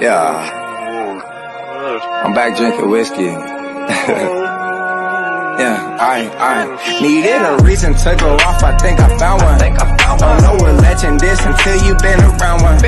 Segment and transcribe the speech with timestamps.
[0.00, 0.54] Yeah.
[2.22, 3.24] I'm back drinking whiskey.
[5.58, 8.62] yeah, I, I needed a reason to go off.
[8.62, 9.58] I think I found one.
[9.58, 12.78] I Don't know what legend is until you been around one.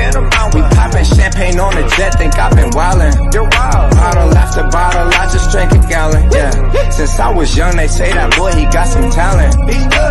[0.55, 3.33] We popping champagne on the jet, think I've been wildin'.
[3.33, 3.91] You're wild.
[3.91, 6.31] Bottle after bottle, I just drank a gallon.
[6.31, 6.51] Yeah.
[6.91, 9.53] Since I was young, they say that boy he got some talent.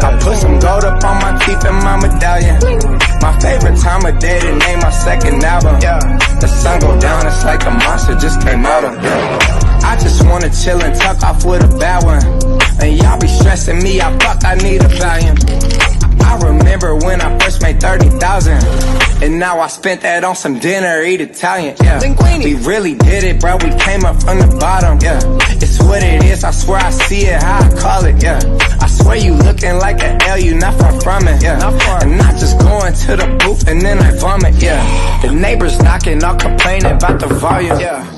[0.04, 2.99] I put some gold up on my teeth and my medallion.
[3.20, 5.78] My favorite time of day to name my second album.
[6.40, 8.96] The sun go down, it's like a monster just came out of.
[9.84, 12.24] I just wanna chill and tuck off with a bad one.
[12.80, 15.99] And y'all be stressing me, I fuck, I need a valium.
[16.70, 18.52] Remember when I first made 30,000.
[19.24, 21.98] And now I spent that on some dinner, eat Italian, yeah.
[22.44, 25.18] We really did it, bro, we came up from the bottom, yeah.
[25.60, 28.38] It's what it is, I swear I see it, how I call it, yeah.
[28.80, 31.58] I swear you looking like an L, you not far from it, yeah.
[32.02, 35.20] And not just going to the booth and then I vomit, yeah.
[35.22, 38.09] The neighbors knocking, all complaining about the volume, yeah.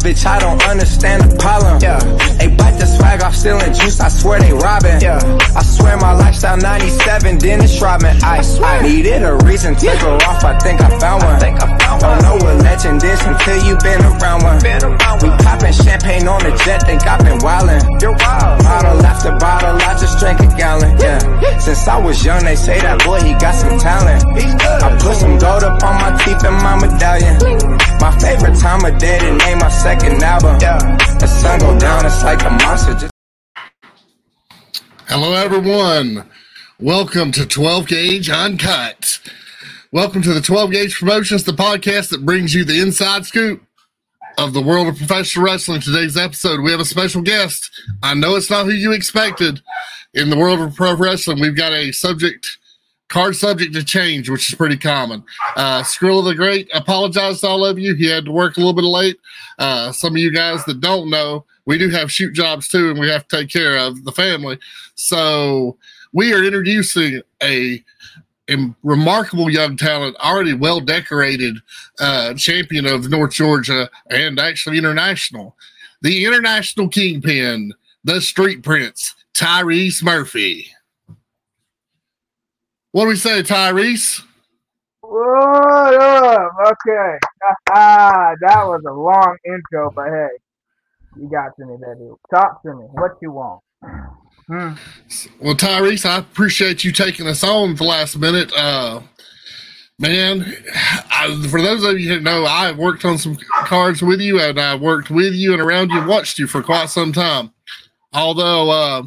[0.00, 1.80] Bitch, I don't understand the problem.
[1.80, 1.98] Yeah.
[2.38, 5.00] They bite the swag off stealing juice, I swear they robbing.
[5.00, 5.20] Yeah.
[5.54, 8.22] I swear my lifestyle 97, Dennis Rodman.
[8.22, 11.36] I, I needed a reason to go off, I think I found one.
[11.36, 14.58] I think I found don't know what legend is until you been around one.
[14.62, 18.00] Been around we popping champagne on the jet, think I've been wildin'.
[18.00, 18.62] You're wild.
[18.64, 20.96] Bottle after bottle, I just drank a gallon.
[20.98, 21.58] Yeah.
[21.58, 24.24] Since I was young, they say that boy, he got some talent.
[24.36, 24.49] I
[35.12, 36.30] Hello, everyone.
[36.78, 39.18] Welcome to 12 Gauge Uncut.
[39.90, 43.60] Welcome to the 12 Gauge Promotions, the podcast that brings you the inside scoop
[44.38, 45.80] of the world of professional wrestling.
[45.80, 47.72] Today's episode, we have a special guest.
[48.04, 49.60] I know it's not who you expected.
[50.14, 52.46] In the world of pro wrestling, we've got a subject,
[53.10, 55.22] card subject to change, which is pretty common.
[55.56, 57.94] Uh, Skrilla the Great apologized to all of you.
[57.94, 59.18] He had to work a little bit late.
[59.58, 62.98] Uh, some of you guys that don't know, we do have shoot jobs too, and
[62.98, 64.58] we have to take care of the family.
[64.94, 65.76] So
[66.12, 67.84] we are introducing a,
[68.48, 71.56] a remarkable young talent, already well decorated
[71.98, 75.56] uh, champion of North Georgia and actually international,
[76.00, 77.72] the international kingpin,
[78.04, 80.68] the street prince, Tyrese Murphy.
[82.92, 84.22] What do we say, Tyrese?
[85.00, 86.52] What up?
[86.66, 87.18] Okay.
[87.70, 90.28] Ah, that was a long intro, but hey,
[91.20, 92.10] you got to me, baby.
[92.34, 92.86] Talk to me.
[92.90, 93.60] What you want?
[94.48, 94.72] Hmm.
[95.40, 98.52] Well, Tyrese, I appreciate you taking us on the last minute.
[98.52, 99.02] Uh,
[100.00, 100.52] man,
[101.12, 104.58] I, for those of you who know, I worked on some cards with you, and
[104.58, 107.52] I worked with you and around you, and watched you for quite some time.
[108.12, 109.02] Although uh,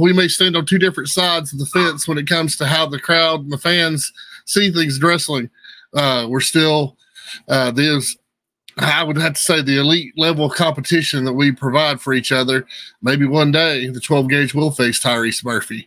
[0.00, 2.86] we may stand on two different sides of the fence when it comes to how
[2.86, 4.12] the crowd and the fans
[4.44, 5.50] see things in wrestling,
[5.94, 6.96] uh, we're still
[7.48, 8.16] uh, there's
[8.76, 12.32] I would have to say the elite level of competition that we provide for each
[12.32, 12.66] other.
[13.02, 15.86] Maybe one day the 12 gauge will face Tyrese Murphy.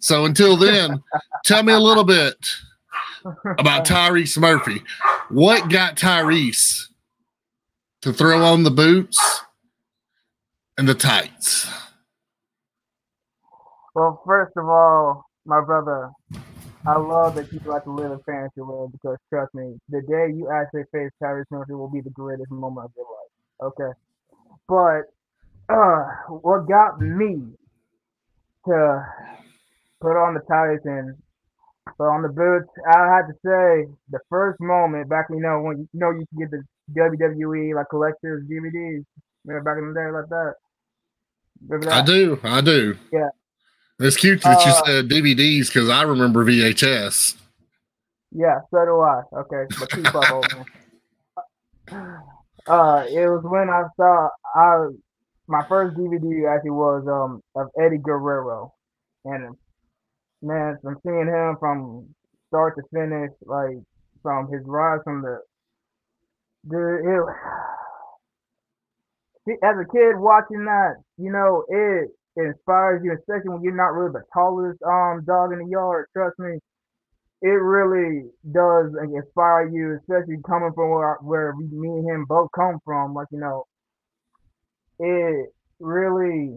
[0.00, 1.02] So until then,
[1.44, 2.36] tell me a little bit
[3.58, 4.82] about Tyrese Murphy.
[5.28, 6.88] What got Tyrese
[8.02, 9.42] to throw on the boots
[10.76, 11.68] and the tights?
[13.94, 16.10] Well, first of all, my brother,
[16.86, 20.34] I love that you like to live in fantasy world because trust me, the day
[20.34, 23.72] you actually face Tyrese Murphy will be the greatest moment of your life.
[23.72, 23.92] Okay.
[24.68, 27.36] But uh what got me
[28.66, 29.06] to
[30.00, 31.16] put on the tights and
[31.96, 35.88] put on the boots, I had to say the first moment back you know when
[35.92, 36.64] you know you can get the
[36.98, 39.04] WWE like collectors DVDs.
[39.44, 40.54] Remember back in the day like that?
[41.90, 42.40] I do.
[42.42, 42.98] I do.
[43.12, 43.28] Yeah.
[44.00, 47.36] It's cute that you Uh, said DVDs because I remember VHS.
[48.32, 49.22] Yeah, so do I.
[49.32, 52.18] Okay, but keep up, old man.
[52.66, 54.88] Uh, it was when I saw I
[55.46, 58.72] my first DVD actually was um of Eddie Guerrero,
[59.24, 59.54] and
[60.42, 62.08] man, from seeing him from
[62.48, 63.76] start to finish, like
[64.22, 65.40] from his rise from the
[66.68, 67.22] dude, it,
[69.48, 73.76] see, as a kid watching that, you know, it, it inspires you, especially when you're
[73.76, 76.06] not really the tallest um dog in the yard.
[76.12, 76.58] Trust me,
[77.42, 82.78] it really does inspire you, especially coming from where where me and him both come
[82.84, 83.14] from.
[83.14, 83.64] Like you know,
[84.98, 86.56] it really,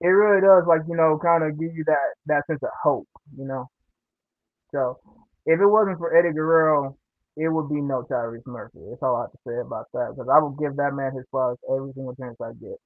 [0.00, 3.08] it really does like you know kind of give you that that sense of hope.
[3.38, 3.70] You know,
[4.72, 4.98] so
[5.46, 6.96] if it wasn't for Eddie Guerrero,
[7.36, 8.80] it would be no Tyrese Murphy.
[8.90, 11.24] That's all I have to say about that because I will give that man his
[11.30, 12.78] flowers every single chance I get.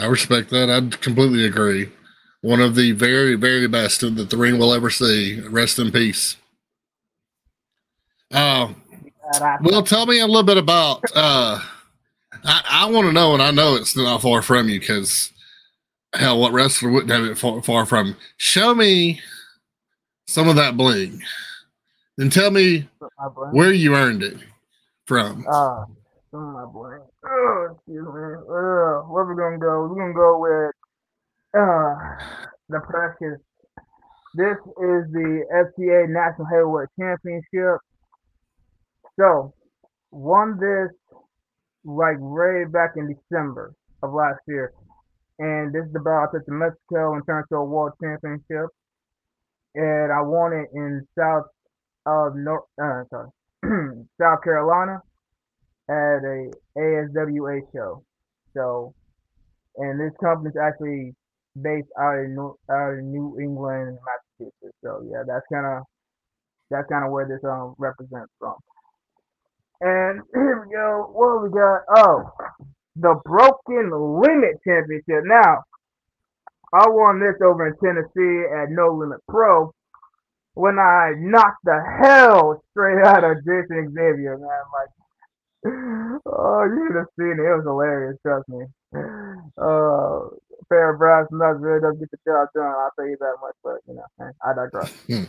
[0.00, 0.70] I respect that.
[0.70, 1.90] I completely agree.
[2.40, 5.40] One of the very, very best that the ring will ever see.
[5.40, 6.36] Rest in peace.
[8.32, 8.72] Uh,
[9.62, 11.02] well, tell me a little bit about.
[11.14, 11.60] uh
[12.44, 15.32] I, I want to know, and I know it's not far from you because
[16.14, 18.16] hell, what wrestler wouldn't have it far, far from?
[18.36, 19.20] Show me
[20.26, 21.22] some of that bling,
[22.18, 22.88] and tell me
[23.52, 24.38] where you earned it
[25.06, 25.46] from.
[25.48, 25.84] Uh,
[26.30, 27.00] some of my bling.
[27.42, 28.28] Excuse me.
[28.46, 29.88] Uh, where we gonna go?
[29.88, 30.74] We're gonna go with
[31.58, 31.94] uh
[32.68, 33.40] the precious.
[34.34, 37.80] This is the FTA National Heavyweight Championship.
[39.18, 39.52] So,
[40.12, 40.90] won this
[41.84, 44.72] like way back in December of last year.
[45.38, 48.70] And this is the belt I took to Mexico and turned to a world championship.
[49.74, 51.46] And I won it in South
[52.06, 53.30] of North uh, sorry,
[54.20, 55.02] South Carolina
[55.92, 58.02] at a ASWA show.
[58.54, 58.94] So
[59.76, 61.14] and this company's actually
[61.60, 64.76] based out of New, out of New England, Massachusetts.
[64.82, 65.84] So yeah, that's kind of
[66.70, 68.56] that's kind of where this um represents from.
[69.80, 71.10] And here we go.
[71.12, 71.82] What we got?
[71.96, 72.30] Oh,
[72.96, 73.90] the Broken
[74.20, 75.24] Limit Championship.
[75.24, 75.64] Now,
[76.72, 79.72] I won this over in Tennessee at No Limit Pro
[80.54, 84.64] when I knocked the hell straight out of Jason Xavier, man.
[84.72, 84.88] Like,
[85.64, 87.46] oh, you should have seen it.
[87.46, 88.64] It was hilarious, trust me.
[89.56, 90.28] Uh,
[90.68, 92.64] fair brass nuts really does get the job done.
[92.64, 94.92] I'll tell you that much, but, you know, I digress.
[95.06, 95.24] Hmm.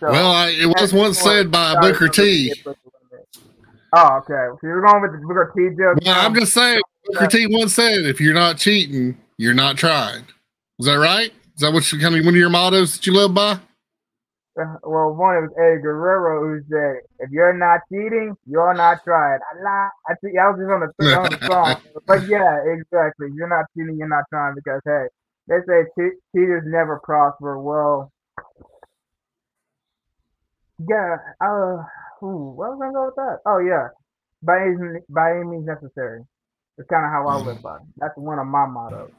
[0.00, 2.52] So, well, I, it was once said by Booker T.
[3.96, 4.48] Oh, okay.
[4.50, 5.98] So you're going with the Booker T joke.
[6.04, 10.24] Well, I'm just saying, Booker T once said, "If you're not cheating, you're not trying."
[10.80, 11.32] Is that right?
[11.54, 13.58] Is that what you kind of one of your mottos that you live by?
[14.58, 19.40] Uh, well, one was Eddie Guerrero who said, "If you're not cheating, you're not trying."
[19.42, 19.88] I lie.
[20.08, 23.28] I think I was just on the, on the song, but yeah, exactly.
[23.34, 25.06] You're not cheating, you're not trying because hey,
[25.48, 27.58] they say che- cheaters never prosper.
[27.58, 28.12] Well,
[30.88, 31.16] yeah.
[31.40, 31.82] Uh,
[32.22, 33.38] Ooh, what was I gonna go with that?
[33.44, 33.88] Oh yeah,
[34.42, 36.22] by any by any means necessary.
[36.78, 37.78] It's kind of how I live by.
[37.98, 39.10] That's one of my mottos.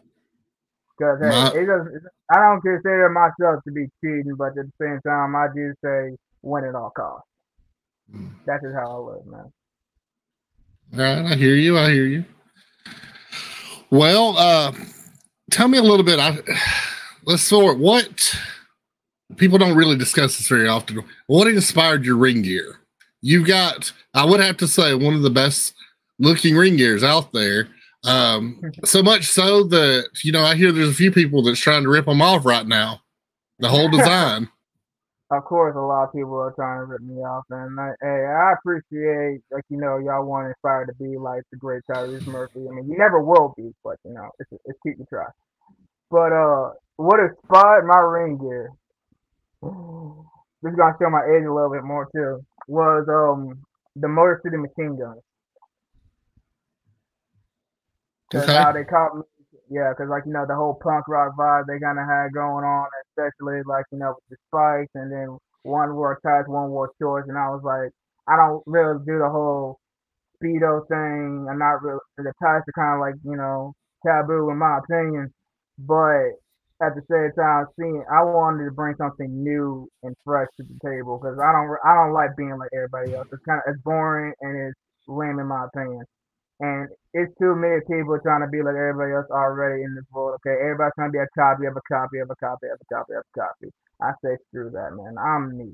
[0.97, 2.03] Because hey, my, it doesn't.
[2.31, 6.15] I don't consider myself to be cheating, but at the same time, I do say
[6.41, 7.27] win at all costs.
[8.11, 8.27] Hmm.
[8.45, 9.51] That's just how I live, man.
[10.93, 11.77] All right, I hear you.
[11.77, 12.25] I hear you.
[13.89, 14.73] Well, uh,
[15.51, 16.19] tell me a little bit.
[16.19, 16.37] I
[17.25, 18.35] let's sort what
[19.37, 21.03] people don't really discuss this very often.
[21.27, 22.79] What inspired your ring gear?
[23.21, 25.73] You've got, I would have to say, one of the best
[26.19, 27.67] looking ring gears out there.
[28.05, 31.83] Um, so much so that you know, I hear there's a few people that's trying
[31.83, 33.01] to rip them off right now.
[33.59, 34.49] The whole design.
[35.31, 38.25] of course, a lot of people are trying to rip me off, and I, hey,
[38.25, 42.27] I appreciate like you know y'all want to inspire to be like the great Tyrese
[42.27, 42.67] Murphy.
[42.69, 45.25] I mean, you never will be, but you know it's it's keep you try.
[46.11, 48.71] But uh, what inspired my ring gear?
[50.61, 53.59] This is gonna show my age a little bit more too was um
[53.95, 55.21] the Motor City Machine Guns.
[58.35, 58.57] Cause okay.
[58.57, 59.23] how they caught me,
[59.69, 62.65] yeah, because like you know the whole punk rock vibe they kind of had going
[62.65, 66.91] on, especially like you know with the spikes, and then one wore tights, one wore
[66.99, 67.91] shorts, and I was like,
[68.27, 69.79] I don't really do the whole
[70.35, 71.47] speedo thing.
[71.49, 73.73] I'm not really the tights are kind of like you know
[74.05, 75.31] taboo in my opinion,
[75.79, 76.35] but
[76.81, 80.77] at the same time, seeing I wanted to bring something new and fresh to the
[80.83, 83.27] table because I don't I don't like being like everybody else.
[83.31, 86.03] It's kind of it's boring and it's lame in my opinion.
[86.59, 90.39] And it's too many people trying to be like everybody else already in this world.
[90.39, 92.95] Okay, everybody's trying to be a copy of a copy of a copy of a
[92.95, 93.73] copy of a copy.
[94.01, 95.15] I say screw that, man.
[95.17, 95.73] I'm me.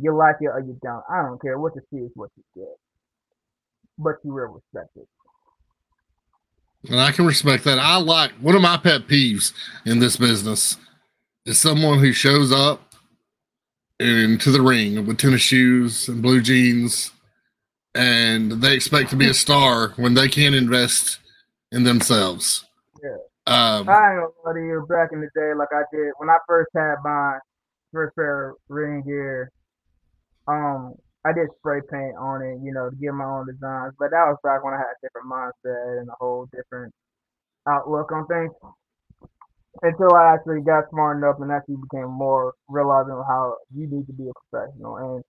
[0.00, 1.04] You like it or you don't.
[1.08, 1.58] I don't care.
[1.58, 2.76] What you see is what you get.
[3.98, 5.08] But you will respect it.
[6.90, 7.78] And I can respect that.
[7.78, 9.52] I like one of my pet peeves
[9.86, 10.76] in this business
[11.46, 12.94] is someone who shows up
[14.00, 17.12] into the ring with tennis shoes and blue jeans
[17.94, 21.18] and they expect to be a star when they can't invest
[21.72, 22.64] in themselves.
[23.02, 23.16] Yeah.
[23.46, 24.86] Um, I ain't gonna lie you.
[24.88, 27.38] Back in the day, like I did when I first had my
[27.92, 29.50] first pair of ring gear,
[30.48, 33.94] um, I did spray paint on it, you know, to get my own designs.
[33.98, 36.92] But that was back when I had a different mindset and a whole different
[37.68, 38.52] outlook on things.
[39.82, 44.12] Until I actually got smart enough and actually became more realizing how you need to
[44.12, 44.96] be a professional.
[44.96, 45.24] And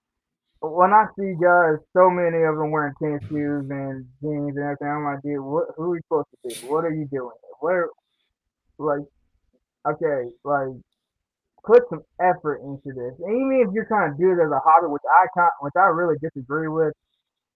[0.61, 4.87] when I see guys, so many of them wearing tennis shoes and jeans and everything,
[4.87, 6.67] I'm like, dude, what, who are you supposed to be?
[6.67, 7.35] What are you doing?
[7.59, 7.89] Where,
[8.77, 9.05] like,
[9.87, 10.75] okay, like,
[11.65, 13.13] put some effort into this.
[13.19, 15.73] And even if you're trying to do it as a hobby, which I can't, which
[15.75, 16.93] I really disagree with,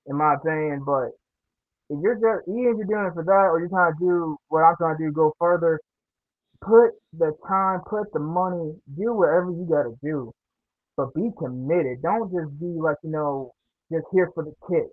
[0.07, 1.11] in my opinion, but
[1.89, 4.37] if you're just even if you're doing it for that or you're trying to do
[4.49, 5.79] what I'm trying to do, go further,
[6.61, 10.31] put the time, put the money, do whatever you gotta do.
[10.99, 12.01] But be committed.
[12.01, 13.53] Don't just be like, you know,
[13.89, 14.89] just here for the kick.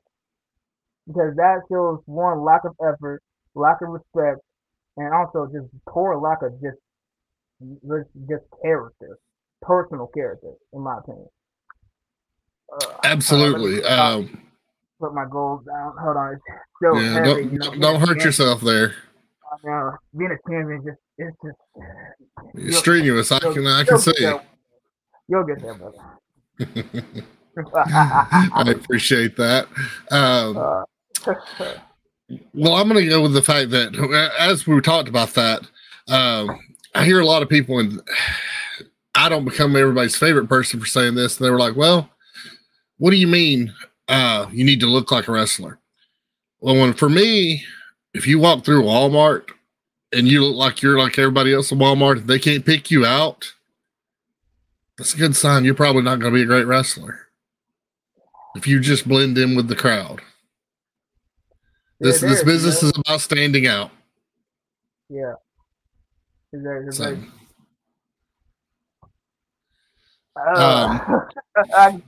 [1.04, 3.24] Because that shows one lack of effort,
[3.56, 4.38] lack of respect,
[4.96, 6.78] and also just poor lack of just
[8.28, 9.18] just character,
[9.62, 11.26] personal character, in my opinion.
[12.72, 13.82] Uh, Absolutely.
[13.82, 14.40] Uh, um,
[15.00, 15.92] put my goals down.
[16.00, 16.40] Hold on,
[16.80, 17.26] so yeah, heavy.
[17.26, 18.94] Don't, you know, don't hurt yourself there.
[19.68, 21.36] Uh, being a champion just it's
[22.64, 23.32] just strenuous.
[23.32, 24.38] I can I can see.
[25.28, 25.98] You'll get there, brother.
[27.74, 29.66] I appreciate that.
[30.10, 30.56] Um,
[31.26, 31.74] uh,
[32.54, 35.62] well, I'm going to go with the fact that as we talked about that,
[36.08, 36.58] um,
[36.94, 38.00] I hear a lot of people, and
[39.14, 41.38] I don't become everybody's favorite person for saying this.
[41.38, 42.10] And they were like, "Well,
[42.98, 43.72] what do you mean
[44.08, 45.78] uh, you need to look like a wrestler?"
[46.60, 47.64] Well, when for me,
[48.14, 49.50] if you walk through Walmart
[50.12, 53.52] and you look like you're like everybody else in Walmart, they can't pick you out.
[54.98, 55.64] That's a good sign.
[55.64, 57.26] You're probably not going to be a great wrestler
[58.56, 60.22] if you just blend in with the crowd.
[62.00, 63.90] This this business is about standing out.
[65.08, 65.34] Yeah.
[66.90, 67.16] so.
[70.36, 71.28] Uh, um,
[71.74, 72.00] I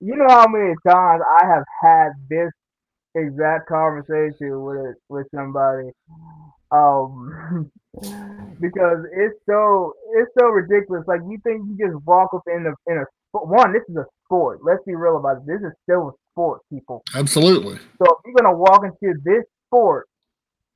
[0.00, 2.50] you know how many times I have had this
[3.14, 5.90] exact conversation with with somebody
[6.74, 7.70] um,
[8.60, 11.04] because it's so it's so ridiculous.
[11.06, 13.72] Like you think you just walk up in the in a one.
[13.72, 14.60] This is a sport.
[14.64, 15.46] Let's be real about it.
[15.46, 17.02] This is still a sport, people.
[17.14, 17.78] Absolutely.
[17.98, 20.08] So if you're gonna walk into this sport,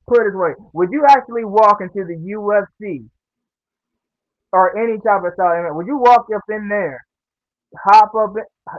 [0.07, 3.09] put it this way: Would you actually walk into the UFC
[4.53, 5.75] or any type of style?
[5.75, 7.05] Would you walk up in there,
[7.85, 8.35] hop up,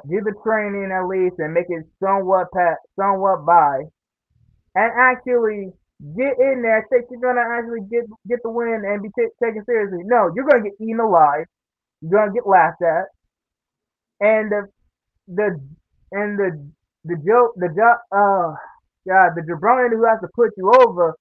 [0.10, 3.84] do the training at least, and make it somewhat pat, somewhat by,
[4.76, 9.10] and actually get in there, think you're gonna actually get get the win and be
[9.18, 10.04] t- taken seriously.
[10.06, 11.46] No, you're gonna get eaten alive.
[12.02, 13.06] You're gonna get laughed at,
[14.22, 14.68] and the
[15.28, 15.60] the
[16.12, 16.72] and the
[17.04, 18.56] the joke the job uh
[19.08, 21.16] God the jabroni who has to put you over.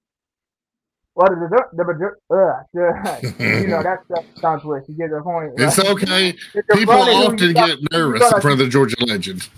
[1.14, 3.18] Well, the the, the, uh,
[3.60, 4.84] you know that's that sounds weird.
[4.86, 5.50] You get the point.
[5.58, 5.66] Right?
[5.66, 6.36] It's okay.
[6.72, 9.48] People often get nervous in front of the Georgia legend.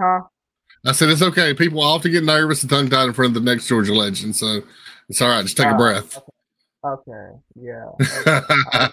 [0.00, 0.20] Huh?
[0.84, 1.52] I said it's okay.
[1.54, 4.62] People often get nervous and tongue tied in front of the next Georgia legend, so
[5.08, 5.42] it's all right.
[5.42, 6.18] Just take uh, a breath.
[6.84, 7.10] Okay.
[7.10, 7.38] okay.
[7.56, 8.40] Yeah.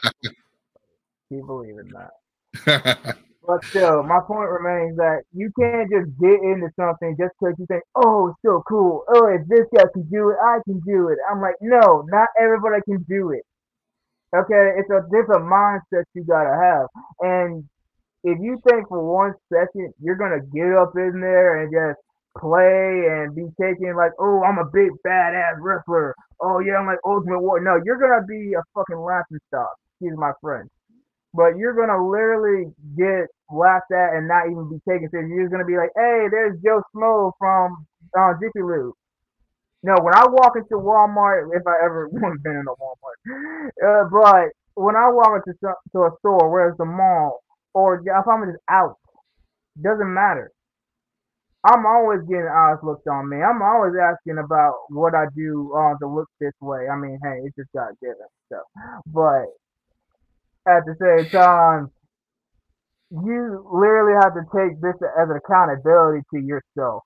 [1.30, 1.42] Okay.
[1.46, 3.18] believe in that.
[3.46, 7.66] but still, my point remains that you can't just get into something just because you
[7.68, 9.04] think, oh, it's so cool.
[9.10, 11.18] Oh, if this guy can do it, I can do it.
[11.30, 13.44] I'm like, no, not everybody can do it.
[14.36, 16.88] Okay, it's a different mindset you gotta have,
[17.22, 17.64] and
[18.24, 22.00] if you think for one second you're gonna get up in there and just
[22.40, 26.16] play and be taken like, oh, I'm a big badass wrestler.
[26.42, 27.60] Oh yeah, I'm like Ultimate War.
[27.60, 29.74] No, you're gonna be a fucking laughing stock.
[29.94, 30.70] Excuse my friend.
[31.34, 35.30] But you're gonna literally get laughed at and not even be taken serious.
[35.30, 37.86] You're just gonna be like, hey, there's Joe Smo from
[38.18, 38.94] uh, Jiffy Lube.
[39.84, 42.10] No, when I walk into Walmart, if I ever
[42.44, 43.18] been in a Walmart,
[43.84, 47.42] uh, but when I walk into to a store, where's the mall,
[47.78, 48.98] or if I'm just out,
[49.80, 50.52] doesn't matter.
[51.64, 53.38] I'm always getting eyes looked on me.
[53.38, 56.88] I'm always asking about what I do uh, to look this way.
[56.90, 58.30] I mean, hey, it's just God given.
[58.50, 58.58] So,
[59.06, 59.46] but
[60.66, 61.92] at the same time,
[63.12, 67.04] you literally have to take this as an accountability to yourself.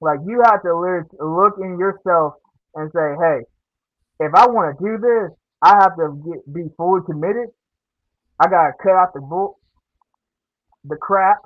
[0.00, 0.72] Like you have to
[1.20, 2.34] look in yourself
[2.74, 3.38] and say, hey,
[4.20, 7.48] if I want to do this, I have to get, be fully committed.
[8.40, 9.58] I gotta cut out the bull,
[10.84, 11.38] the crap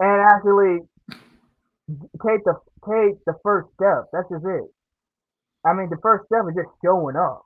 [0.00, 0.78] and actually
[2.26, 2.54] take the
[2.86, 4.06] take the first step.
[4.12, 4.68] That's just it.
[5.64, 7.42] I mean, the first step is just showing up.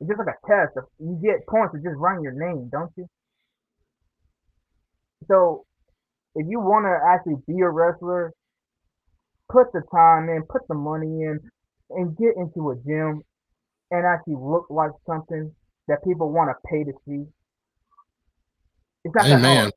[0.00, 0.72] It's just like a test.
[0.98, 3.06] You get points for just writing your name, don't you?
[5.28, 5.64] So,
[6.34, 8.32] if you want to actually be a wrestler,
[9.50, 11.38] put the time in, put the money in,
[11.90, 13.22] and get into a gym
[13.90, 15.54] and actually look like something
[15.88, 17.24] that people want to pay to see.
[19.04, 19.42] It's not Amen.
[19.42, 19.72] that hard.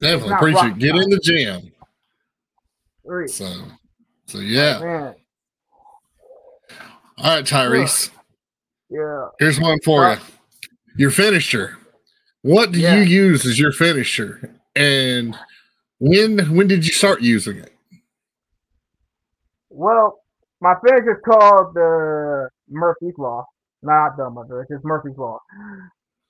[0.00, 0.78] Definitely preach it.
[0.78, 1.72] Get in the gym.
[3.28, 3.52] So,
[4.26, 5.12] so yeah.
[7.18, 8.10] All right, Tyrese.
[8.90, 9.28] Yeah.
[9.38, 10.16] Here's one for you.
[10.96, 11.78] Your finisher.
[12.42, 12.96] What do yeah.
[12.96, 14.54] you use as your finisher?
[14.74, 15.36] And
[15.98, 17.72] when when did you start using it?
[19.70, 20.20] Well,
[20.60, 23.46] my finisher is called the Murphy's Law.
[23.82, 25.38] Not the mother, it's just Murphy's Law.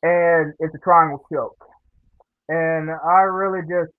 [0.03, 1.57] And it's a triangle choke.
[2.49, 3.93] And I really just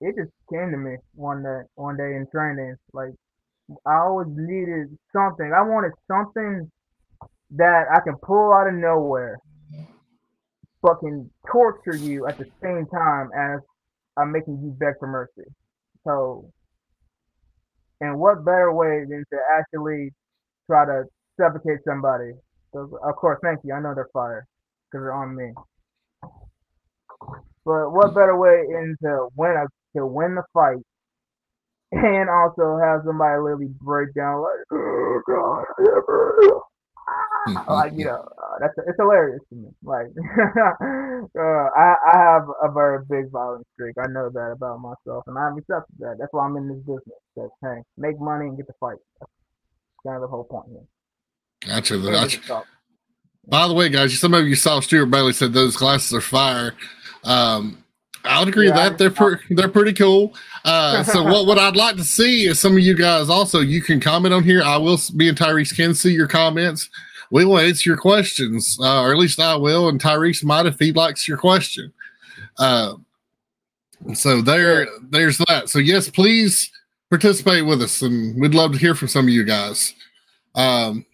[0.00, 2.76] it just came to me one day one day in training.
[2.92, 3.12] Like
[3.86, 5.52] I always needed something.
[5.54, 6.70] I wanted something
[7.56, 9.38] that I can pull out of nowhere,
[10.82, 13.60] fucking torture you at the same time as
[14.16, 15.48] I'm making you beg for mercy.
[16.04, 16.50] So,
[18.00, 20.10] and what better way than to actually
[20.66, 21.04] try to
[21.38, 22.32] suffocate somebody?
[22.72, 23.74] So, of course, thank you.
[23.74, 24.46] I know they're fire
[24.90, 25.52] because they're on me.
[27.64, 29.66] But what better way than to win a
[29.98, 30.82] to win the fight
[31.92, 35.64] and also have somebody literally break down like, oh god,
[37.68, 39.68] like you know, uh, that's it's hilarious to me.
[39.82, 40.06] Like,
[40.38, 43.96] uh, I I have a very big violent streak.
[43.98, 46.16] I know that about myself, and I'm accepted that.
[46.20, 47.18] That's why I'm in this business.
[47.36, 48.98] That hey, make money and get the fight.
[49.18, 49.32] That's
[50.06, 50.86] kind of the whole point here.
[51.66, 51.98] Gotcha.
[51.98, 52.62] gotcha.
[53.46, 56.74] By the way, guys, some of you saw Stuart Bailey said those glasses are fire.
[57.24, 57.82] Um,
[58.24, 60.34] I would agree yeah, that they're per- they're pretty cool.
[60.64, 63.80] Uh, so what what I'd like to see is some of you guys also you
[63.82, 64.62] can comment on here.
[64.62, 66.90] I will be and Tyrese can see your comments
[67.30, 70.78] we will answer your questions, uh, or at least I will, and Tyrese might if
[70.78, 71.92] he likes your question.
[72.58, 72.94] Uh,
[74.14, 75.68] so there, there's that.
[75.68, 76.70] So yes, please
[77.08, 79.94] participate with us, and we'd love to hear from some of you guys.
[80.54, 81.06] Um,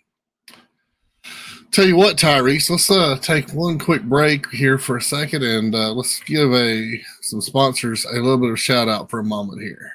[1.76, 5.75] tell you what, Tyrese, let's uh, take one quick break here for a second, and
[5.75, 9.61] uh, let's give a some sponsors a little bit of shout out for a moment
[9.61, 9.92] here.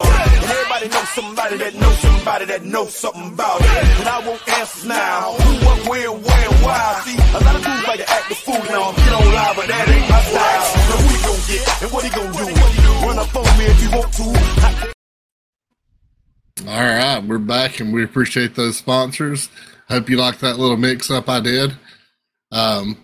[0.00, 3.66] Everybody knows somebody that knows somebody that knows something about it.
[3.66, 5.32] And I won't answer now.
[5.32, 7.02] Who, what, where, where, why?
[7.04, 8.92] See, a lot of dudes like to act the fool now.
[8.92, 10.62] Get on live, but that ain't my style.
[10.62, 11.82] So who he gonna get?
[11.82, 12.46] And what he gonna do?
[13.04, 14.94] Run up on me if you want to.
[16.68, 19.48] All right, we're back and we appreciate those sponsors.
[19.88, 21.72] Hope you like that little mix up I did.
[22.52, 22.96] Um,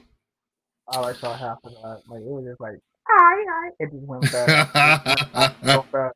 [0.89, 2.03] I like saw half of that.
[2.09, 3.71] Like it was just like, hi, hi.
[3.79, 4.59] It just went fast.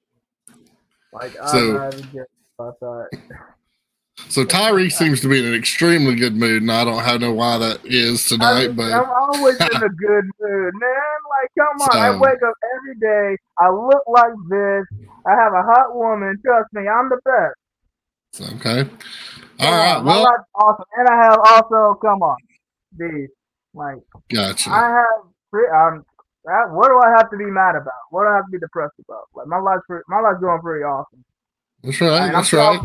[1.13, 1.91] Like so,
[4.29, 7.33] So Tyrese seems to be in an extremely good mood, and I don't have know
[7.33, 8.69] why that is tonight.
[8.69, 11.19] I, but I'm always in a good mood, man.
[11.31, 13.37] Like, come on, so, I wake up every day.
[13.59, 14.85] I look like this.
[15.27, 16.37] I have a hot woman.
[16.45, 17.57] Trust me, I'm the best.
[18.57, 18.89] Okay.
[19.61, 20.03] All right.
[20.03, 22.37] Well, awesome, and I have also come on,
[22.97, 23.29] these
[23.75, 23.99] like.
[24.29, 24.71] Gotcha.
[24.71, 25.73] I have.
[25.75, 26.05] I'm
[26.71, 27.93] what do I have to be mad about?
[28.11, 29.25] What do I have to be depressed about?
[29.35, 31.25] Like my life's pretty, my life's going pretty awesome.
[31.83, 32.33] That's right.
[32.33, 32.81] That's right.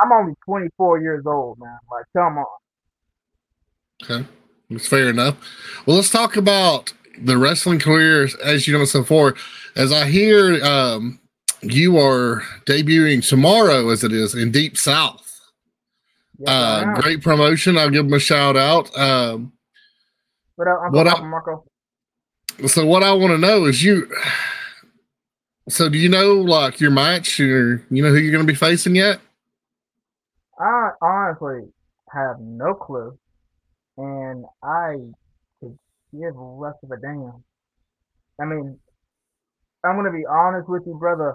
[0.00, 1.78] I'm only 24 years old, man.
[1.90, 2.46] Like, come on.
[4.02, 4.26] Okay,
[4.70, 5.36] that's fair enough.
[5.86, 9.34] Well, let's talk about the wrestling career as you know so far.
[9.76, 11.20] As I hear, um,
[11.60, 15.31] you are debuting tomorrow, as it is in Deep South.
[16.46, 17.78] Uh, great promotion.
[17.78, 18.96] I'll give them a shout out.
[18.98, 19.52] Um,
[20.56, 21.64] what, uh, what I, Marco?
[22.66, 24.12] so what I want to know is you.
[25.68, 28.56] So do you know like your match or you know who you're going to be
[28.56, 29.20] facing yet?
[30.58, 31.68] I honestly
[32.12, 33.18] have no clue,
[33.96, 34.96] and I
[35.60, 35.78] could
[36.12, 37.42] give less of a damn.
[38.40, 38.78] I mean,
[39.84, 41.34] I'm going to be honest with you, brother.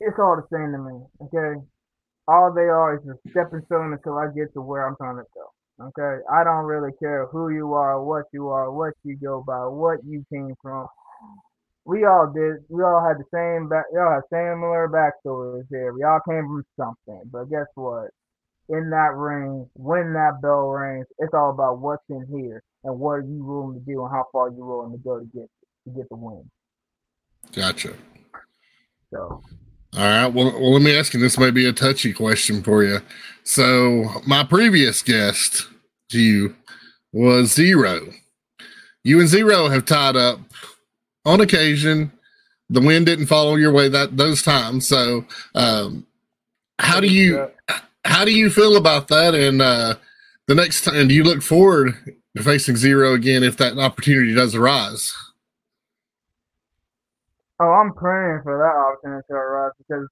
[0.00, 1.00] It's all the same to me.
[1.22, 1.60] Okay,
[2.32, 5.28] all they are is a stepping stone until I get to where I'm trying to
[5.34, 5.52] go.
[5.88, 9.66] Okay, I don't really care who you are, what you are, what you go by,
[9.66, 10.86] what you came from.
[11.84, 12.64] We all did.
[12.68, 13.84] We all had the same back.
[13.92, 15.92] We all had similar backstories here.
[15.92, 17.28] We all came from something.
[17.30, 18.10] But guess what?
[18.68, 23.12] In that ring, when that bell rings, it's all about what's in here and what
[23.12, 25.50] are you willing to do and how far you're willing to go to get
[25.84, 26.48] to get the win.
[27.52, 27.94] Gotcha.
[29.10, 29.42] So
[29.94, 30.26] all right.
[30.26, 31.20] Well, well, let me ask you.
[31.20, 33.00] This may be a touchy question for you.
[33.44, 35.68] So, my previous guest
[36.10, 36.56] to you
[37.12, 38.00] was Zero.
[39.04, 40.40] You and Zero have tied up
[41.26, 42.10] on occasion.
[42.70, 44.86] The wind didn't follow your way that those times.
[44.86, 46.06] So, um,
[46.78, 47.50] how do you
[48.04, 49.34] how do you feel about that?
[49.34, 49.96] And uh,
[50.48, 51.94] the next time, do you look forward
[52.36, 55.12] to facing Zero again if that opportunity does arise?
[57.60, 60.08] Oh, I'm praying for that opportunity to arise because,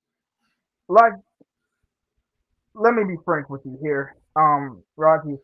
[0.88, 1.12] like,
[2.74, 5.37] let me be frank with you here, um, Rocky.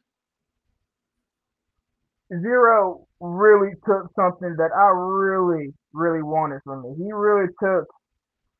[2.30, 6.94] Zero really took something that I really, really wanted from me.
[6.98, 7.86] He really took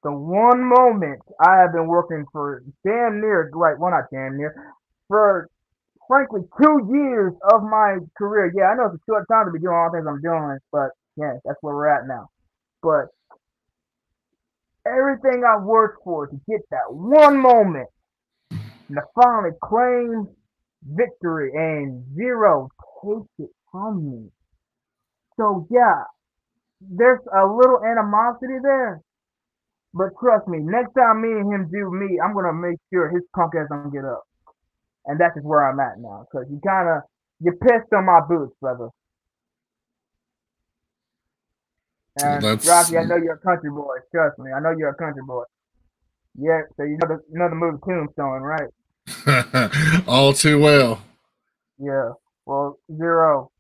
[0.03, 4.55] the one moment I have been working for damn near, like, well, not damn near,
[5.09, 5.49] for
[6.09, 8.53] frankly two years of my career.
[8.55, 10.59] Yeah, I know it's a short time to be doing all the things I'm doing,
[10.70, 12.29] but yeah, that's where we're at now.
[12.83, 13.07] But
[14.87, 17.88] everything I worked for to get that one moment
[18.51, 20.29] and to finally claim
[20.85, 22.68] victory and zero
[23.05, 24.31] takes it from me.
[25.38, 26.05] So yeah,
[26.81, 29.01] there's a little animosity there.
[29.94, 33.22] But trust me, next time me and him do me, I'm gonna make sure his
[33.35, 34.25] punk ass don't get up.
[35.07, 36.27] And that's just where I'm at now.
[36.33, 37.03] Cause you kinda
[37.40, 38.88] you pissed on my boots, brother.
[42.22, 43.96] Uh, and That's- Rocky, I know you're a country boy.
[44.11, 45.44] Trust me, I know you're a country boy.
[46.38, 50.05] Yeah, so you know the you know the movie Tombstone, right?
[50.07, 51.02] All too well.
[51.79, 52.11] Yeah.
[52.44, 53.50] Well, zero.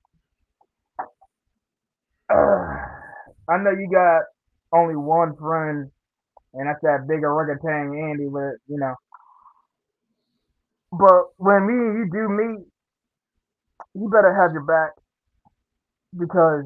[2.30, 4.22] I know you got
[4.72, 5.90] only one friend,
[6.54, 8.26] and that's that big orangutan Andy.
[8.26, 8.94] With you know,
[10.92, 12.66] but when me and you do meet,
[13.94, 14.92] you better have your back
[16.18, 16.64] because,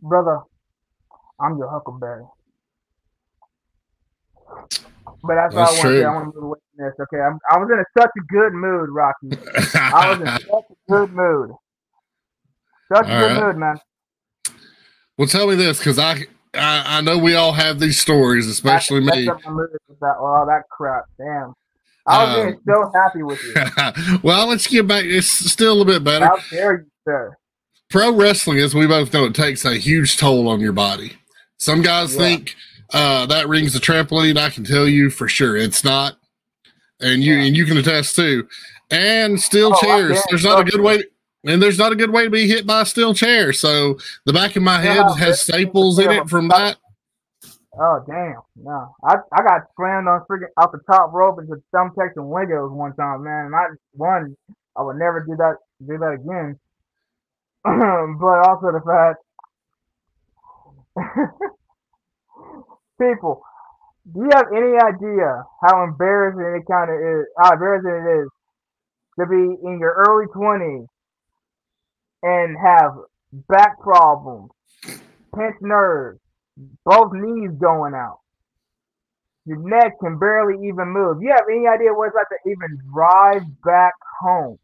[0.00, 0.40] brother,
[1.40, 2.24] I'm your Huckleberry.
[5.24, 6.04] But that's, all I want to say.
[6.04, 6.94] I want to move away from this.
[7.00, 9.30] Okay, I'm, I was in such a good mood, Rocky.
[9.74, 11.50] I was in such a good mood.
[12.92, 13.46] Such a good right.
[13.46, 13.80] mood, man.
[15.16, 19.04] well, tell me this, because I, I I know we all have these stories, especially
[19.04, 19.28] That's- me.
[19.28, 21.04] Up my mood with that, all that crap.
[21.18, 21.54] Damn.
[22.04, 24.18] I was Um, getting so happy with you.
[24.24, 25.04] well, let's get back.
[25.04, 26.26] It's still a bit better.
[26.26, 27.36] How dare you, sir?
[27.90, 31.12] Pro wrestling, as we both know, it takes a huge toll on your body.
[31.62, 32.20] Some guys Yeah.
[32.22, 32.56] think
[32.92, 34.36] uh, that ring's a trampoline.
[34.36, 36.16] I can tell you for sure it's not,
[37.00, 37.44] and you Yeah.
[37.44, 38.48] and you can attest too.
[38.90, 40.20] And steel Oh, chairs.
[40.28, 41.04] There's not a good way.
[41.44, 43.52] And there's not a good way to be hit by a steel chair.
[43.52, 43.96] So
[44.26, 46.76] the back of my head has staples in it from that.
[47.80, 48.94] Oh damn, no!
[49.04, 52.92] I I got slammed on freaking out the top rope into thumbtacks and windows one
[52.96, 53.46] time, man.
[53.46, 54.36] And I one,
[54.76, 56.58] I would never do that do that again.
[58.20, 59.18] but also the fact,
[63.00, 63.42] people,
[64.12, 67.26] do you have any idea how embarrassing it kind of is?
[67.38, 68.28] How embarrassing it is
[69.20, 70.86] to be in your early twenties
[72.22, 72.92] and have
[73.48, 74.50] back problems,
[75.34, 76.18] pinched nerves
[76.84, 78.18] both knees going out.
[79.44, 81.22] Your neck can barely even move.
[81.22, 84.58] You have any idea what it's like to even drive back home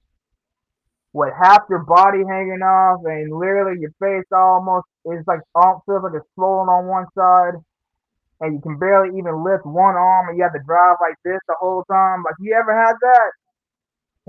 [1.12, 6.02] with half your body hanging off and literally your face almost is like all feels
[6.02, 7.54] like it's swollen on one side
[8.40, 11.40] and you can barely even lift one arm and you have to drive like this
[11.48, 12.22] the whole time.
[12.22, 13.30] Like you ever had that?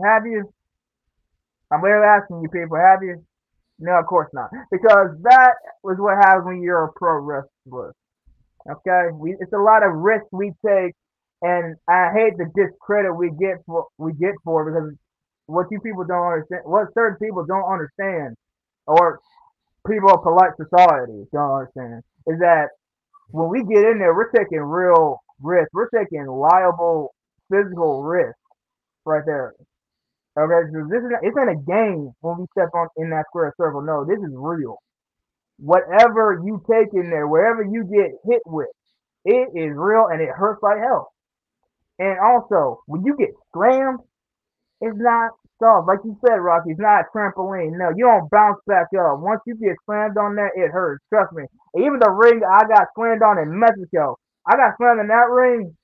[0.04, 0.52] Have you?
[1.72, 3.24] I'm literally asking you people, have you?
[3.78, 4.50] No, of course not.
[4.72, 7.94] Because that was what happens when you're a pro wrestler.
[8.70, 9.10] Okay?
[9.14, 10.96] We it's a lot of risks we take
[11.42, 14.98] and I hate the discredit we get for we get for because
[15.50, 18.36] what you people don't understand what certain people don't understand
[18.88, 19.20] or
[19.88, 22.70] people of polite society don't understand is that
[23.32, 25.72] when we get in there we're taking real risks.
[25.74, 27.14] We're taking liable
[27.52, 28.36] physical risk
[29.06, 29.54] right there.
[30.38, 33.54] Okay, so this is it's not a game when we step on in that square
[33.58, 33.82] circle.
[33.82, 34.78] No, this is real.
[35.58, 38.70] Whatever you take in there, wherever you get hit with,
[39.26, 41.12] it is real and it hurts like hell.
[42.00, 44.00] And also, when you get slammed,
[44.82, 45.88] it's not soft.
[45.88, 47.78] Like you said, Rocky, it's not a trampoline.
[47.78, 49.20] No, you don't bounce back up.
[49.20, 51.04] Once you get slammed on that, it hurts.
[51.10, 51.44] Trust me.
[51.78, 55.76] Even the ring I got slammed on in Mexico, I got slammed in that ring,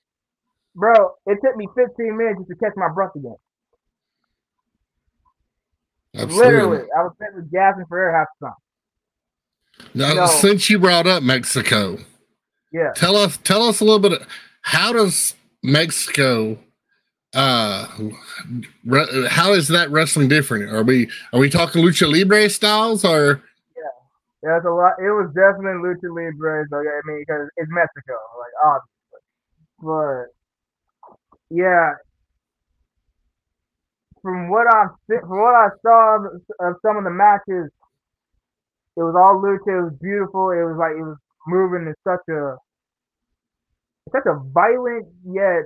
[0.76, 1.12] bro.
[1.26, 3.36] It took me 15 minutes just to catch my breath again.
[6.16, 6.46] Absolutely.
[6.54, 8.56] Literally, I was basically gasping for air half the time.
[9.94, 10.26] Now, No.
[10.28, 11.98] since you brought up Mexico,
[12.72, 12.94] Yeah.
[12.96, 14.14] tell us tell us a little bit.
[14.14, 14.28] Of,
[14.62, 16.58] how does Mexico?
[17.36, 17.86] Uh,
[18.86, 20.72] re, how is that wrestling different?
[20.74, 23.44] Are we are we talking lucha libre styles or?
[24.42, 24.94] Yeah, it's a lot.
[25.00, 26.66] It was definitely lucha libre.
[26.70, 29.20] So I mean, because it's Mexico, like obviously.
[29.82, 31.94] But yeah,
[34.22, 36.26] from what I from what I saw of,
[36.62, 37.70] of some of the matches,
[38.96, 39.78] it was all lucha.
[39.78, 40.52] It was beautiful.
[40.52, 41.18] It was like it was
[41.48, 42.56] moving in such a
[44.14, 45.66] such a violent yet.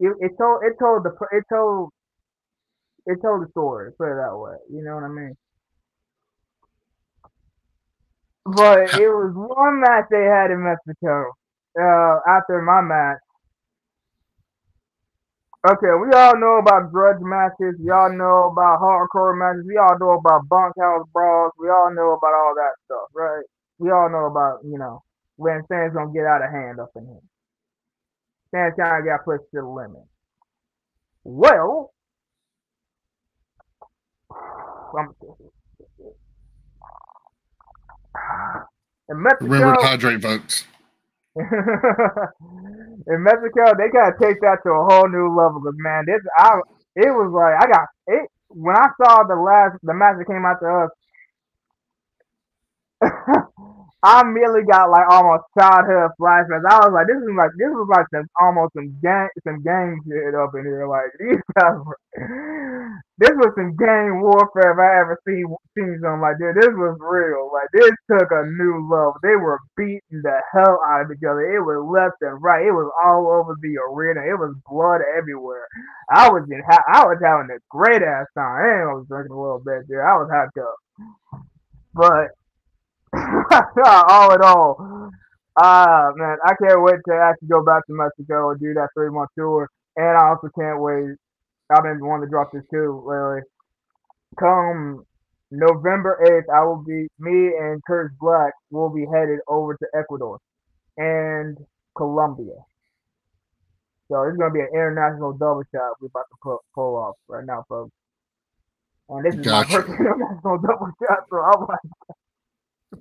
[0.00, 1.90] It, it told it told the it told
[3.06, 3.92] it told the story.
[3.98, 4.56] Put it that way.
[4.70, 5.36] You know what I mean?
[8.46, 11.32] But it was one match they had in Mexico.
[11.78, 13.18] Uh, after my match.
[15.66, 17.76] Okay, we all know about grudge matches.
[17.78, 19.64] We all know about hardcore matches.
[19.66, 21.52] We all know about bunkhouse brawls.
[21.58, 23.44] We all know about all that stuff, right?
[23.78, 25.02] We all know about, you know,
[25.36, 27.29] when things gonna get out of hand up in here.
[28.52, 30.02] Kind of got pushed to the limit.
[31.22, 31.92] Well,
[34.98, 35.14] I'm,
[39.08, 40.64] in Mexico, Remember to hydrate, folks.
[41.36, 41.44] in
[43.22, 45.60] Mexico, they gotta take that to a whole new level.
[45.62, 46.60] Cause man, this I
[46.96, 50.44] it was like I got it when I saw the last the match that came
[50.44, 50.68] out to
[53.02, 53.46] us.
[54.02, 56.64] I immediately got like almost childhood flashbacks.
[56.64, 60.00] I was like, this is like this was like some almost some gang some gang
[60.08, 60.88] shit up in here.
[60.88, 62.00] Like these guys, were,
[63.20, 65.44] this was some gang warfare if I ever seen
[65.76, 66.56] seen something like this.
[66.56, 67.52] This was real.
[67.52, 69.20] Like this took a new level.
[69.20, 71.44] They were beating the hell out of each other.
[71.44, 72.64] It was left and right.
[72.64, 74.24] It was all over the arena.
[74.24, 75.68] It was blood everywhere.
[76.08, 78.64] I was ha- I was having a great ass time.
[78.64, 80.08] And I was drinking a little bit there.
[80.08, 80.80] I was hyped up.
[81.92, 82.32] But
[83.84, 85.10] all in all,
[85.60, 89.10] ah man, I can't wait to actually go back to Mexico and do that three
[89.10, 89.68] month tour.
[89.96, 91.16] And I also can't wait.
[91.70, 93.42] I've been wanting to drop this too lately.
[94.38, 95.04] Come
[95.50, 100.38] November eighth, I will be me and Curtis Black will be headed over to Ecuador
[100.96, 101.58] and
[101.96, 102.54] Colombia.
[104.08, 107.44] So it's gonna be an international double shot we're about to pull, pull off right
[107.44, 107.92] now, folks.
[109.08, 109.70] And this is Gotcha.
[109.70, 111.78] my first international double shot, so I'm like,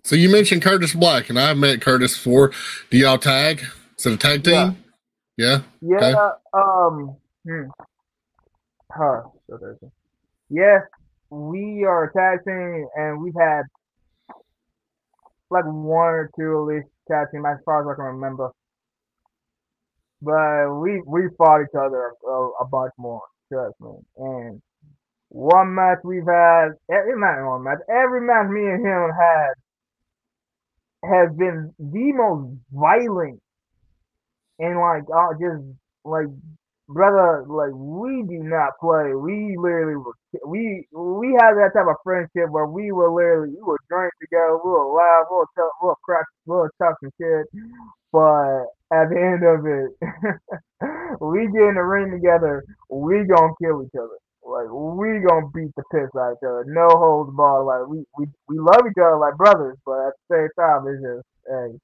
[0.04, 2.52] So you mentioned Curtis Black, and I've met Curtis before.
[2.90, 3.62] Do y'all tag?
[3.98, 4.54] Is it a tag team?
[4.54, 4.72] Yeah.
[5.38, 5.62] Yeah.
[5.82, 6.38] Yeah, Okay.
[6.54, 7.64] um, hmm.
[8.92, 9.92] Huh, so there's a-
[10.50, 10.82] yes,
[11.30, 13.64] we are a tag team, and we've had
[15.52, 18.52] like one or two at least tag team as far as I can remember.
[20.22, 23.22] But we we fought each other a, a bunch more,
[23.52, 23.92] trust me.
[24.18, 24.62] And
[25.30, 29.54] one match we've had, every not one match, every match me and him had
[31.04, 33.40] has been the most violent
[34.60, 35.64] and like uh, just
[36.04, 36.28] like
[36.88, 39.14] brother like we do not play.
[39.16, 40.14] We literally were
[40.46, 44.58] we we had that type of friendship where we were literally we would drink together
[44.64, 47.48] we would laugh we'll talk we'll crack we'll talk some shit.
[48.12, 49.92] But at the end of it
[51.22, 55.72] we get in the ring together we gonna kill each other like we gonna beat
[55.76, 58.98] the piss out of each other no holds barred like we we, we love each
[58.98, 61.78] other like brothers but at the same time it's just hey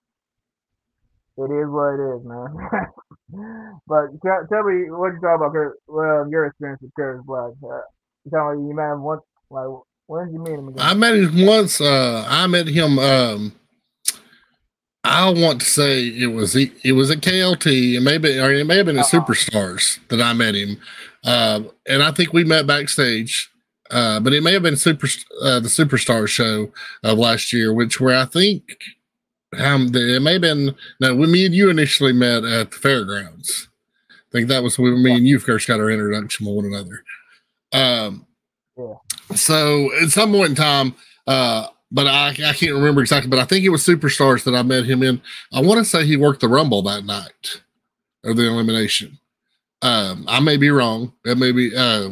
[1.38, 2.48] it is what it is, man.
[3.88, 7.52] but tell, tell me what you talk about Kurt, well, your experience with Curtis Black.
[7.62, 7.82] Uh,
[8.24, 9.22] you tell me you met him once.
[9.50, 9.68] Like,
[10.08, 10.80] when did you meet him again?
[10.80, 11.82] I met him once.
[11.82, 12.98] Uh, I met him.
[13.00, 13.54] Um,
[15.04, 18.78] I want to say it was it was at KLT, and maybe or it may
[18.78, 19.26] have been at Uh-uh.
[19.26, 20.80] Superstars that I met him.
[21.26, 23.52] Uh, and I think we met backstage.
[23.92, 25.08] Uh, but it may have been super
[25.44, 26.72] uh, the Superstar show
[27.04, 28.64] of last year, which where I think
[29.60, 33.68] um, it may have been no, when me and you initially met at the fairgrounds.
[34.10, 37.04] I think that was when me and you first got our introduction with one another.
[37.72, 38.26] Um,
[38.78, 38.96] Yeah.
[39.36, 40.96] so at some point in time,
[41.28, 44.64] uh, but I, I can't remember exactly, but I think it was Superstars that I
[44.64, 45.22] met him in.
[45.54, 47.62] I want to say he worked the Rumble that night
[48.24, 49.20] or the elimination.
[49.82, 51.14] Um, I may be wrong.
[51.24, 52.12] That may be, uh,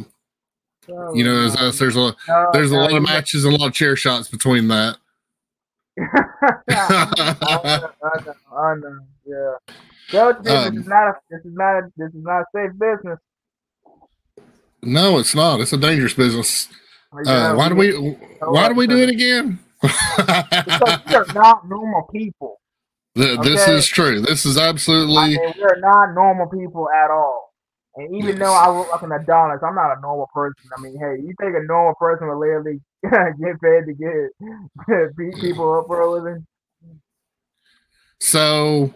[0.85, 3.57] So, you know, there's, there's a no, there's a no, lot of matches and a
[3.57, 4.97] lot of chair shots between that.
[5.99, 6.03] I
[6.69, 9.55] know, I know, I know, yeah.
[10.11, 10.19] You,
[10.55, 13.19] Um, this is not a, this is not a, this is not a safe business.
[14.83, 15.61] No, it's not.
[15.61, 16.67] It's a dangerous business.
[17.25, 17.91] Uh, why do we?
[18.41, 19.59] Why do we do it again?
[19.81, 22.59] Because we are not normal people.
[23.15, 24.21] Th- This is true.
[24.21, 25.37] This is I absolutely.
[25.37, 27.52] mean, we're not normal people at all.
[27.95, 30.55] And even though I look like an Adonis, I'm not a normal person.
[30.75, 35.35] I mean, hey, you think a normal person would literally get paid to get beat
[35.39, 36.45] people up for a living?
[38.19, 38.93] So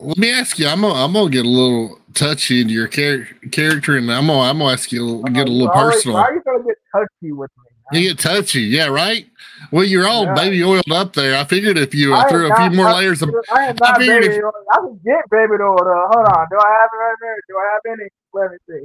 [0.00, 0.66] let me ask you.
[0.66, 4.40] I'm gonna, I'm gonna get a little touchy into your char- character, and I'm gonna
[4.40, 6.16] I'm gonna ask you a- get a uh, little Why personal.
[6.16, 8.00] Why are you gonna get touchy with me?
[8.00, 9.26] You get touchy, yeah, right?
[9.70, 10.34] Well, you're all Yeah.
[10.34, 11.36] baby oiled up there.
[11.38, 13.76] I figured if you uh, threw a few not- more I- layers of I am
[13.82, 14.52] I figured baby if- oil.
[14.72, 15.76] I can get baby oil.
[15.78, 16.08] though.
[16.12, 16.46] Hold on.
[16.50, 17.36] Do I have it right there?
[17.48, 18.08] Do I have any?
[18.32, 18.84] Let me see.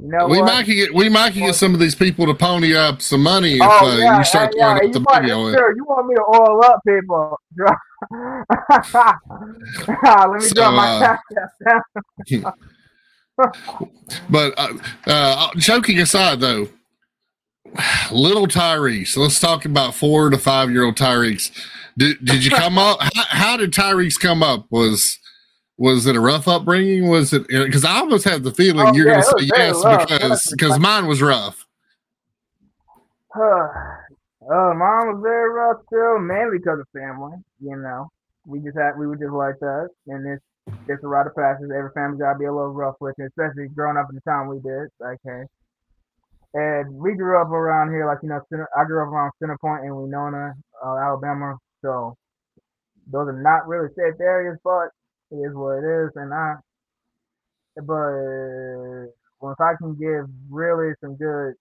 [0.00, 0.46] You know we what?
[0.52, 3.62] might get we might get some of these people to pony up some money if
[3.62, 4.88] Oh, uh, yeah, you start yeah, throwing yeah.
[4.88, 5.52] up the want, baby oil.
[5.54, 7.38] sure, you want me to oil up people?
[10.28, 11.16] Let me So, drop my uh,
[12.34, 12.52] down.
[14.30, 14.72] But uh,
[15.06, 16.68] uh, joking aside, though,
[18.10, 19.16] little Tyrese.
[19.16, 21.50] Let's talk about four to five year old Tyrese.
[21.98, 22.98] Did, did you come up?
[23.00, 24.66] How, how did Tyrese come up?
[24.70, 25.18] Was
[25.78, 27.08] was it a rough upbringing?
[27.08, 29.84] Was it because I almost had the feeling Oh, you're yeah, going to say yes
[29.84, 30.08] rough.
[30.08, 31.66] because because mine was rough.
[34.48, 37.34] Uh, mine was very rough too, mainly because of family.
[37.60, 38.06] You know,
[38.46, 40.38] we just had we were just like that, and this
[40.86, 41.66] it's a rite of passage.
[41.76, 44.46] Every family gotta be a little rough with it, especially growing up in the time
[44.46, 44.86] we did.
[45.02, 45.42] Okay,
[46.54, 49.58] and we grew up around here, like you know, Center, I grew up around Center
[49.58, 50.54] Point in Winona,
[50.84, 51.56] uh, Alabama.
[51.82, 52.16] So
[53.10, 54.88] those are not really safe areas, but
[55.30, 56.10] it is what it is.
[56.14, 56.54] And I,
[57.76, 61.54] but once I can give really some good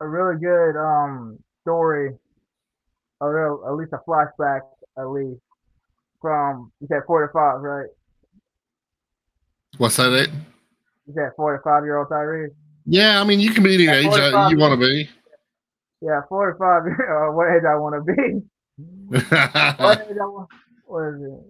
[0.00, 2.14] a really good um story,
[3.20, 4.60] a real at least a flashback
[4.96, 5.40] at least
[6.20, 7.88] from you said four to five, right?
[9.78, 10.12] What's that?
[10.12, 10.30] It?
[11.06, 12.54] You said four to five year old Tyrese.
[12.90, 15.10] Yeah, I mean, you can be any age 45 you want to be.
[16.00, 16.82] Yeah, forty-five.
[16.88, 18.42] Uh, what age I want to be?
[19.78, 20.48] What age I want?
[20.86, 21.42] What is it?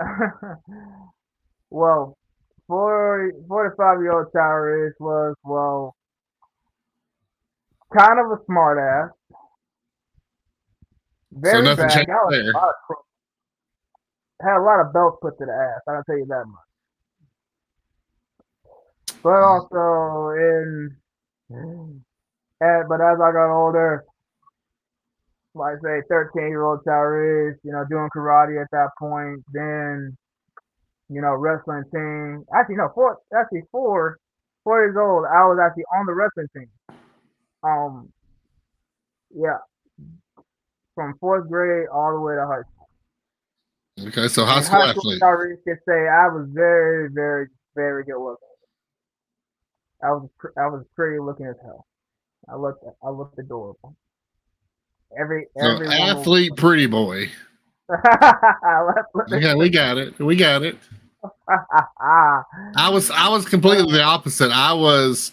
[1.70, 2.18] well,
[2.66, 5.96] 40, 45 year old Tyrese was well,
[7.96, 9.10] kind of a smart ass.
[11.32, 12.06] Very nothing bad.
[12.06, 12.52] Got a
[14.42, 15.80] had a lot of belts put to the ass.
[15.88, 16.67] I can tell you that much.
[19.22, 20.96] But also in,
[21.50, 22.02] and,
[22.60, 24.04] but as I got older,
[25.54, 30.16] like say 13 year old Tyrese, you know, doing karate at that point, then
[31.10, 32.44] you know, wrestling team.
[32.54, 33.18] Actually, no, four.
[33.34, 34.18] Actually, four.
[34.64, 35.24] Four years old.
[35.24, 36.68] I was actually on the wrestling team.
[37.62, 38.12] Um,
[39.34, 39.58] yeah,
[40.94, 44.08] from fourth grade all the way to high school.
[44.08, 45.22] okay, so high In school athlete.
[45.22, 48.47] Tyrese could say I was very, very, very good looking.
[50.02, 51.86] I was, I was pretty looking as hell.
[52.48, 53.96] I looked, I looked adorable.
[55.18, 57.30] Every, So every athlete, pretty boy.
[59.30, 60.18] yeah, we got it.
[60.18, 60.76] We got it.
[61.48, 64.50] I was I was completely the opposite.
[64.52, 65.32] I was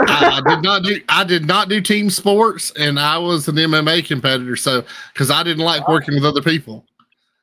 [0.00, 3.54] I, I did not do I did not do team sports, and I was an
[3.54, 4.56] MMA competitor.
[4.56, 5.92] So because I didn't like oh.
[5.92, 6.84] working with other people,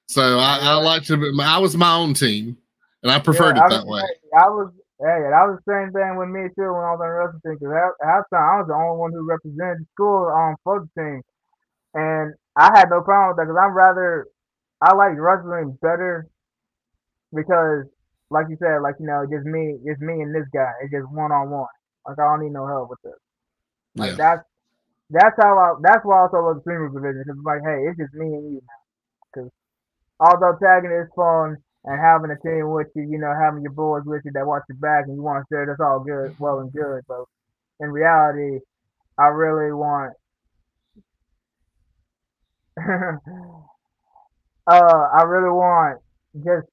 [0.08, 1.32] so I, I liked to.
[1.42, 2.58] I was my own team,
[3.04, 4.10] and I preferred Yeah, it that was- way.
[4.38, 7.08] I was, hey, that was the same thing with me too when I was on
[7.08, 7.56] the wrestling team.
[7.60, 10.90] Because at halftime, I was the only one who represented the school on for the
[11.00, 11.22] team,
[11.96, 14.28] and I had no problem with that because I'm rather,
[14.82, 16.28] I like wrestling better
[17.34, 17.86] because,
[18.30, 20.72] like you said, like you know, just me, just me and this guy.
[20.84, 21.72] It's just one on one.
[22.08, 23.20] Like I don't need no help with this.
[23.98, 24.18] Like Yeah.
[24.18, 24.44] that's
[25.10, 25.76] that's how I.
[25.84, 28.28] That's why I also love the singles division because it's like, hey, it's just me
[28.28, 28.82] and you now.
[29.32, 29.50] Because
[30.20, 31.58] although tagging is fun
[31.90, 34.62] and having a team with you, you know, having your boys with you that watch
[34.70, 37.02] your back and you want to share, that's all good, well and good.
[37.08, 37.26] But
[37.80, 38.60] in reality,
[39.18, 40.14] I really want.
[42.80, 43.18] uh,
[44.70, 46.00] I really want
[46.36, 46.68] just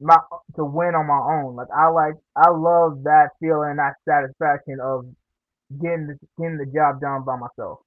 [0.00, 0.16] my
[0.56, 1.56] to win on my own.
[1.56, 5.04] Like I like, I love that feeling, that satisfaction of
[5.82, 7.80] getting the, getting the job done by myself.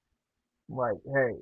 [0.69, 1.37] Like, hey,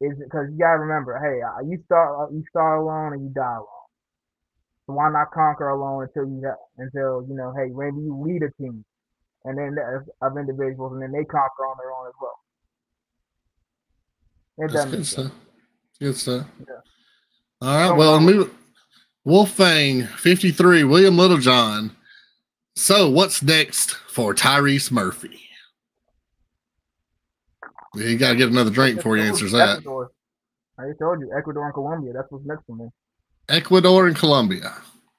[0.00, 3.28] is because you gotta remember, hey, uh, you start uh, you start alone and you
[3.32, 3.83] die alone.
[4.86, 8.42] So why not conquer alone until you have, until you know, hey, maybe you lead
[8.42, 8.84] a team,
[9.44, 9.76] and then
[10.20, 12.38] of, individuals, and then they conquer on their own as well.
[14.58, 15.32] It That's good stuff.
[16.00, 16.46] Good stuff.
[16.60, 16.74] Yeah.
[17.62, 17.88] All right.
[17.88, 18.54] So, Well, move.
[19.26, 20.84] Wolfang fifty three.
[20.84, 21.96] William Littlejohn.
[22.76, 25.40] So what's next for Tyrese Murphy?
[27.94, 29.78] You gotta get another drink before he answers that.
[29.78, 30.10] Ecuador.
[30.78, 32.12] I just told you, Ecuador and Colombia.
[32.12, 32.88] That's what's next for me.
[33.48, 34.74] Ecuador and Colombia.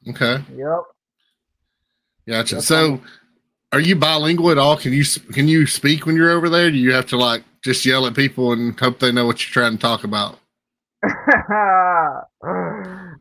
[0.10, 0.84] Okay, Yep.
[2.28, 2.56] gotcha.
[2.56, 3.02] That's So,
[3.72, 4.78] are you bilingual at all?
[4.78, 6.70] Can you can you speak when you're over there?
[6.72, 9.54] Do you have to like just yell at people and hope they know what you're
[9.54, 10.40] trying to talk about?
[11.04, 11.08] uh,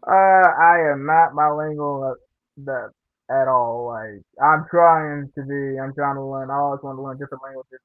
[0.06, 2.90] I am not bilingual at, that
[3.30, 3.86] at all.
[3.88, 5.78] Like I'm trying to be.
[5.80, 6.50] I'm trying to learn.
[6.50, 7.80] I always want to learn different languages,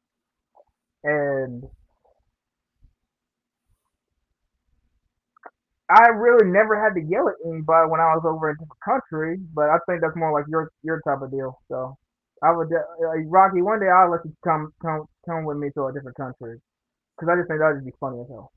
[1.04, 1.64] and
[5.90, 8.82] I really never had to yell at anybody when I was over in a different
[8.86, 9.38] country.
[9.54, 11.60] But I think that's more like your your type of deal.
[11.70, 11.98] So
[12.44, 13.62] I would, like, Rocky.
[13.62, 16.60] One day I'll let you come come come with me to a different country
[17.18, 18.52] because I just think that would be funny as hell.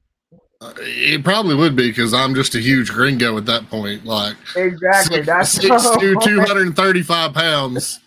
[0.61, 4.05] Uh, It probably would be because I'm just a huge gringo at that point.
[4.05, 5.17] Like Exactly.
[5.17, 8.01] six, That's six to 235 pounds.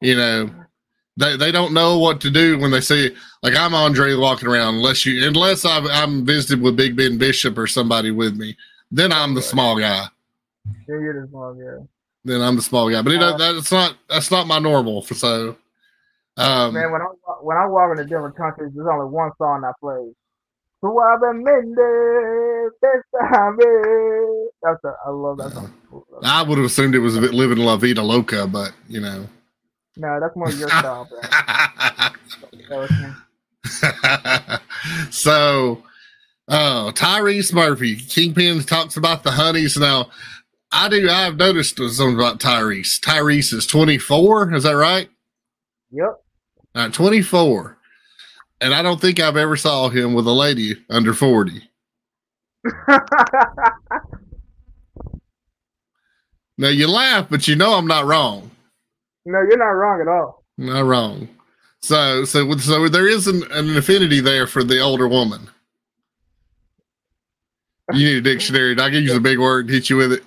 [0.00, 0.50] You know,
[1.16, 4.76] they they don't know what to do when they see like I'm Andre walking around
[4.76, 8.56] unless you unless I've, I'm visited with Big Ben Bishop or somebody with me.
[8.90, 10.04] Then I'm the small guy.
[10.66, 11.86] Yeah, you're the small guy.
[12.24, 13.02] Then I'm the small guy.
[13.02, 15.02] But it, Uh, that's not that's not my normal.
[15.02, 15.56] For so,
[16.36, 19.64] um, Man, when I wa- when I walk into different countries, there's only one song
[19.64, 20.12] I play.
[20.82, 24.46] Suavemente, bésame.
[24.62, 25.72] That's a, I love that song.
[26.22, 29.26] I would have assumed it was living La Vida Loca, but you know.
[29.96, 31.20] No, that's more your style, bro.
[31.20, 32.12] That
[32.70, 33.08] was me.
[35.10, 35.82] so,
[36.48, 39.76] oh, Tyrese Murphy, Kingpin talks about the honeys.
[39.76, 40.10] Now,
[40.72, 41.08] I do.
[41.08, 42.98] I've noticed something about Tyrese.
[43.00, 44.54] Tyrese is 24.
[44.54, 45.08] Is that right?
[45.90, 46.20] Yep.
[46.74, 47.76] Uh, 24.
[48.62, 51.62] And I don't think I've ever saw him with a lady under 40.
[56.58, 58.51] Now you laugh, but you know I'm not wrong.
[59.24, 60.44] No, you're not wrong at all.
[60.58, 61.28] Not wrong.
[61.80, 65.48] So, so, so there is an, an affinity there for the older woman.
[67.92, 68.72] You need a dictionary.
[68.78, 70.22] I can use a big word and hit you with it.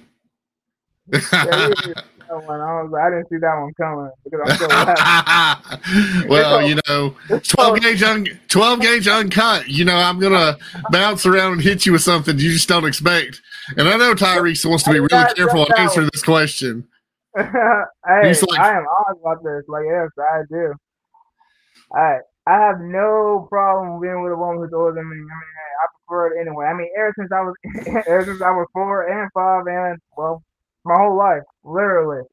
[1.32, 1.94] Yeah, you-
[2.28, 2.60] that one.
[2.60, 6.28] I was I didn't see that one coming because I'm laughing.
[6.30, 9.68] well, you know, twelve gauge un, twelve gauge uncut.
[9.70, 10.58] You know, I'm gonna
[10.90, 13.42] bounce around and hit you with something you just don't expect.
[13.78, 16.88] And I know Tyrese wants to be really careful on answering this question.
[18.08, 19.64] hey, He's like, I am honest about this.
[19.68, 20.74] Like, yes, I do.
[21.94, 25.16] I I have no problem being with a woman who's older than me.
[25.16, 26.66] I mean, hey, I prefer it anyway.
[26.66, 27.56] I mean, ever since I was
[28.08, 30.44] ever since I was four and five and well,
[30.86, 32.24] my whole life, literally.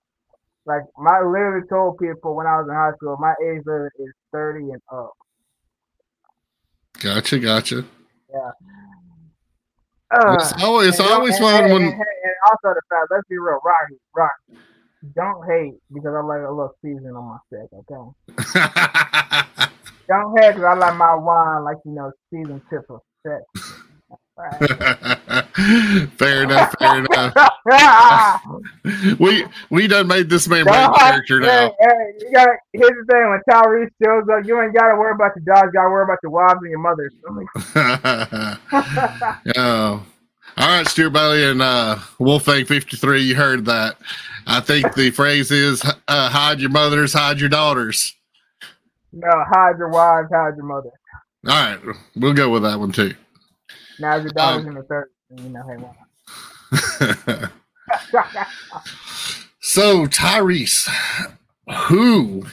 [0.65, 4.13] Like, my literally told people when I was in high school, my age limit is
[4.31, 5.13] thirty and up.
[7.01, 7.85] Gotcha, gotcha.
[8.31, 8.51] Yeah.
[10.13, 11.83] Uh, it's always, it's always fun when.
[11.83, 14.61] And, and, also the fact, let's be real, Rocky, Rocky,
[15.15, 17.95] don't hate because I like a little season on my steak, okay?
[20.09, 23.45] don't hate because I like my wine like you know season tip of sex.
[26.17, 26.75] fair enough.
[26.79, 27.35] Fair enough.
[29.21, 31.49] we we done made this man my character now.
[31.49, 34.97] Hey, hey, you got here's the thing: when Tyrese shows up, you ain't got to
[34.97, 35.71] worry about your dogs.
[35.73, 37.13] You got to worry about your wives and your mothers.
[39.57, 40.07] oh.
[40.59, 43.97] All right, Stuart Bailey and uh, Wolfang 53, you heard that.
[44.47, 48.15] I think the phrase is uh, hide your mothers, hide your daughters.
[49.13, 50.91] No, hide your wives, hide your mother.
[51.49, 51.81] All right,
[52.17, 53.15] we'll go with that one too.
[53.99, 55.93] Now your daughter's um, in the third, you know, hey, why
[59.61, 60.89] so Tyrese,
[61.87, 62.45] who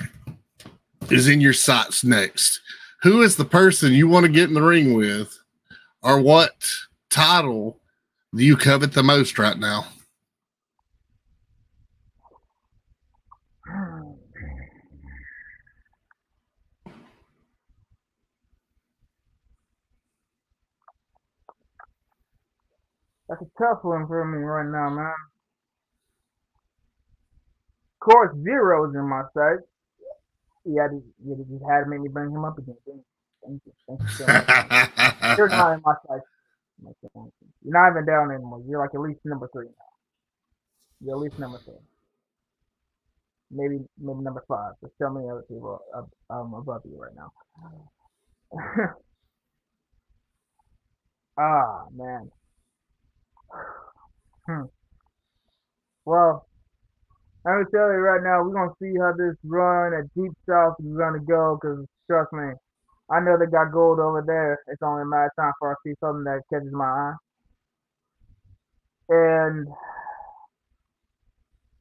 [1.09, 2.61] is in your sights next?
[3.03, 5.37] Who is the person you want to get in the ring with,
[6.01, 6.67] or what
[7.09, 7.78] title
[8.33, 9.85] you covet the most right now?
[23.27, 25.13] That's a tough one for me right now, man.
[27.93, 29.59] Of course, Zero's in my sight.
[30.65, 30.87] Yeah,
[31.23, 32.75] you just had to make me bring him up again.
[33.45, 33.73] Thank you.
[33.87, 34.47] Thank you so much.
[35.37, 36.21] You're not in my sight.
[36.83, 37.31] You're
[37.63, 38.61] not even down anymore.
[38.67, 39.91] You're like at least number three now.
[41.01, 41.73] You're at least number three.
[43.51, 44.73] Maybe maybe number five.
[44.81, 45.79] There's so many other people
[46.29, 47.31] um, above you right now.
[51.37, 52.31] ah man.
[54.45, 54.63] Hmm.
[56.05, 56.47] Well,
[57.45, 60.97] I'm tell you right now, we're gonna see how this run at Deep South is
[60.97, 61.57] gonna go.
[61.61, 62.51] Cause trust me,
[63.11, 64.59] I know they got gold over there.
[64.67, 67.15] It's only a matter of time for I see something that catches my eye.
[69.09, 69.67] And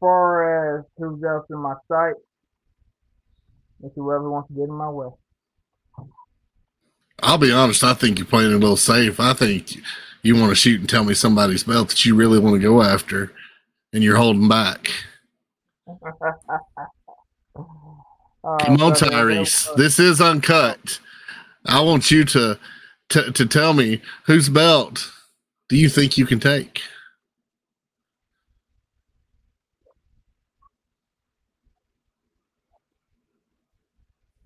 [0.01, 2.15] far as who's else in my sight,
[3.85, 5.09] it's whoever wants to get in my way.
[7.21, 7.85] I'll be honest.
[7.85, 9.21] I think you're playing a little safe.
[9.21, 9.77] I think
[10.23, 12.83] you want to shoot and tell me somebody's belt that you really want to go
[12.83, 13.33] after,
[13.93, 14.91] and you're holding back.
[15.87, 15.95] Uh,
[18.61, 19.75] Come on, Tyrese.
[19.77, 21.01] This is uncut.
[21.67, 22.59] I want you to,
[23.11, 25.13] to to tell me whose belt
[25.69, 26.83] do you think you can take?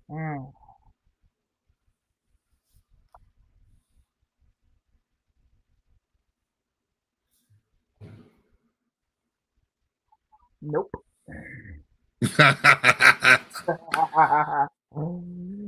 [0.09, 0.53] Mm.
[10.61, 10.91] Nope.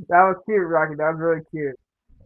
[0.10, 0.96] that was cute, Rocky.
[0.96, 1.76] That was really cute.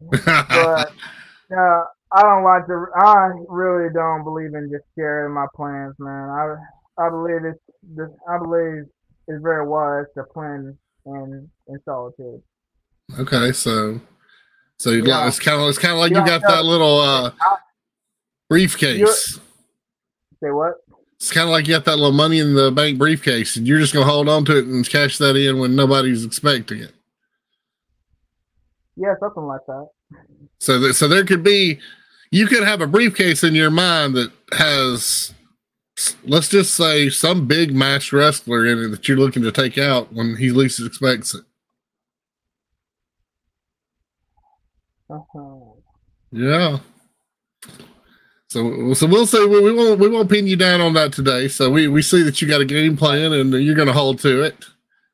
[0.02, 0.28] But
[1.58, 2.86] uh, I don't like to.
[2.96, 6.30] I really don't believe in just sharing my plans, man.
[6.30, 6.56] I
[6.98, 7.60] I believe it's
[7.96, 8.10] this.
[8.28, 8.86] I believe
[9.28, 12.42] it's very wise to plan in in solitude.
[13.20, 14.00] Okay, so
[14.78, 15.28] so you yeah.
[15.28, 17.32] it's kind of it's kind of like you, you got that little uh,
[18.50, 19.40] briefcase.
[20.42, 20.76] Say what?
[21.18, 23.80] It's kind of like you got that little money in the bank briefcase, and you're
[23.80, 26.94] just going to hold on to it and cash that in when nobody's expecting it.
[29.00, 29.88] Yeah, something like that.
[30.60, 31.80] So, that, so there could be,
[32.32, 35.34] you could have a briefcase in your mind that has,
[36.26, 40.12] let's just say, some big match wrestler in it that you're looking to take out
[40.12, 41.46] when he least expects it.
[45.10, 45.60] Uh-huh.
[46.32, 46.80] Yeah.
[48.50, 51.48] So, so we'll say we, we won't we won't pin you down on that today.
[51.48, 54.20] So we we see that you got a game plan and you're going to hold
[54.20, 54.66] to it.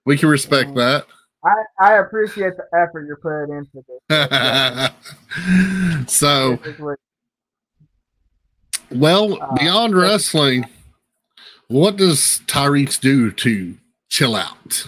[0.06, 0.76] We can respect mm.
[0.76, 1.06] that.
[1.46, 4.02] I, I appreciate the effort you're putting into this.
[6.12, 6.58] so,
[8.92, 10.66] well, uh, beyond wrestling,
[11.68, 13.78] what does Tyrese do to
[14.10, 14.88] chill out?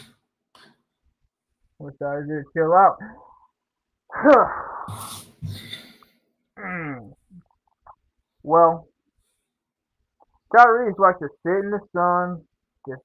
[1.77, 2.97] What does I do to chill out?
[6.59, 7.13] mm.
[8.41, 8.87] Well,
[10.55, 12.41] Tyrese likes to sit in the sun,
[12.87, 13.01] just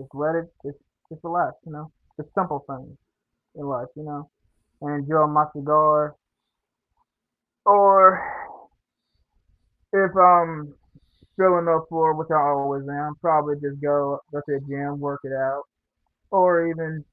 [0.00, 0.78] just let it just
[1.10, 1.92] just relax, you know.
[2.18, 2.96] The simple things
[3.54, 4.28] in life, you know.
[4.80, 6.14] And enjoy my cigar.
[7.64, 8.22] Or
[9.92, 10.74] if I'm
[11.36, 15.00] feeling up for it, which I always am, probably just go go to the gym,
[15.00, 15.62] work it out.
[16.30, 17.04] Or even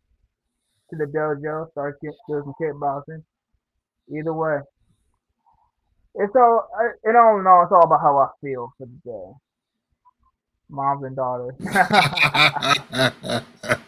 [0.89, 3.24] to the dojo, start get, doing some kickboxing.
[4.16, 4.60] Either way.
[6.16, 6.70] It's all,
[7.06, 9.34] in all in all, it's all about how I feel for the day.
[10.70, 11.56] Moms and daughters.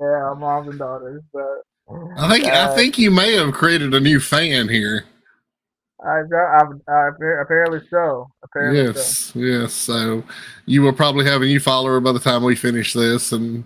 [0.00, 1.22] yeah, moms and daughters.
[1.32, 1.62] But
[2.16, 5.04] I think uh, I think you may have created a new fan here.
[6.02, 7.08] I, I, I,
[7.42, 8.30] apparently so.
[8.42, 9.38] Apparently yes, so.
[9.38, 9.72] yes.
[9.74, 10.24] So
[10.64, 13.64] you will probably have a new follower by the time we finish this, and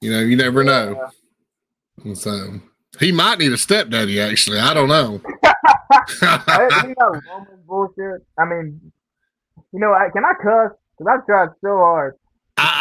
[0.00, 1.10] you know, you never know.
[2.04, 2.60] And so
[2.98, 4.20] he might need a stepdaddy.
[4.20, 5.20] Actually, I don't know.
[6.22, 6.94] I,
[7.66, 8.26] bullshit.
[8.38, 8.92] I mean,
[9.72, 10.76] you know, I, can I cuss?
[10.98, 12.16] Because I've tried so hard.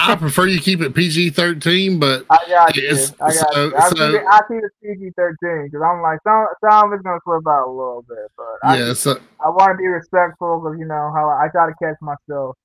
[0.04, 2.90] I, I, prefer you keep it PG thirteen, but I got you.
[3.22, 3.76] I got so, you.
[3.76, 6.94] I, so, keep it, I keep it PG thirteen because I'm like some some of
[6.94, 9.88] it's gonna slip out a little bit, but I, yeah, so, I want to be
[9.88, 12.58] respectful because you know how I, try to catch myself.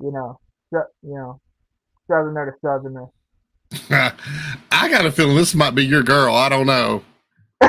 [0.00, 0.38] You know,
[0.72, 1.40] you know,
[2.06, 3.06] southerner to southerner.
[4.70, 6.34] I got a feeling this might be your girl.
[6.34, 7.02] I don't know.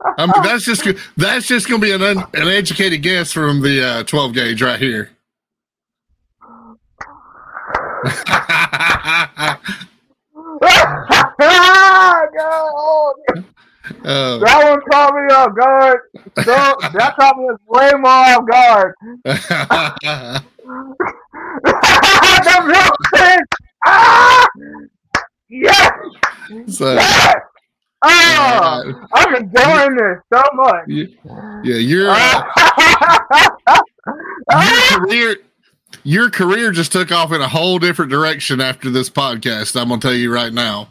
[0.00, 0.84] I mean, that's just
[1.16, 4.62] that's just going to be an un, an educated guess from the uh, 12 gauge
[4.62, 5.10] right here.
[14.04, 16.00] Uh, that one caught me off guard.
[16.44, 16.54] So,
[16.92, 18.94] that caught me way more off guard.
[22.44, 22.96] the milk
[23.86, 24.46] ah!
[25.48, 25.92] Yes!
[26.68, 27.36] So, yes!
[28.00, 28.82] Oh, uh,
[29.14, 30.84] I'm enjoying this so much.
[30.86, 31.06] Yeah,
[31.64, 32.42] yeah you're uh,
[34.52, 35.36] your career.
[36.04, 39.80] Your career just took off in a whole different direction after this podcast.
[39.80, 40.88] I'm gonna tell you right now.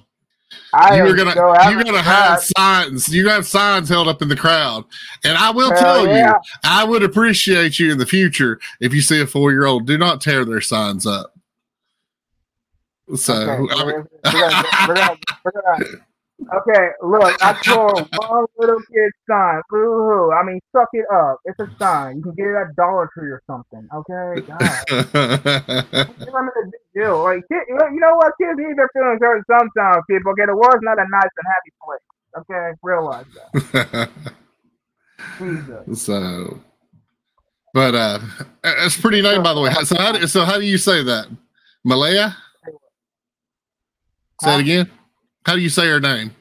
[0.73, 3.09] I you're gonna so you're gonna have signs.
[3.09, 4.85] You got signs held up in the crowd,
[5.23, 6.29] and I will Hell tell yeah.
[6.29, 9.87] you, I would appreciate you in the future if you see a four year old.
[9.87, 11.33] Do not tear their signs up.
[13.15, 13.73] So, okay.
[13.73, 15.85] I mean, we're gonna, we're gonna, we're gonna,
[16.39, 19.61] Okay, look, I tore one little kid sign.
[19.69, 20.31] Boo-hoo.
[20.31, 21.39] I mean, suck it up.
[21.45, 22.17] It's a sign.
[22.17, 23.87] You can get it at Dollar Tree or something.
[23.93, 24.85] Okay, God.
[26.35, 27.23] I'm a big deal.
[27.23, 28.33] Like, kid, you know what?
[28.39, 30.03] Kids need their feelings hurt sometimes.
[30.09, 30.31] People.
[30.33, 32.01] Okay, the world's not a nice and happy place.
[32.39, 34.09] Okay, realize that.
[35.39, 35.87] Jesus.
[36.05, 36.61] So,
[37.73, 38.19] but uh,
[38.63, 39.73] it's pretty name by the way.
[39.83, 41.27] So how do, so how do you say that?
[41.83, 42.35] Malaya?
[44.41, 44.91] Say it again.
[45.47, 46.35] How do you say her name?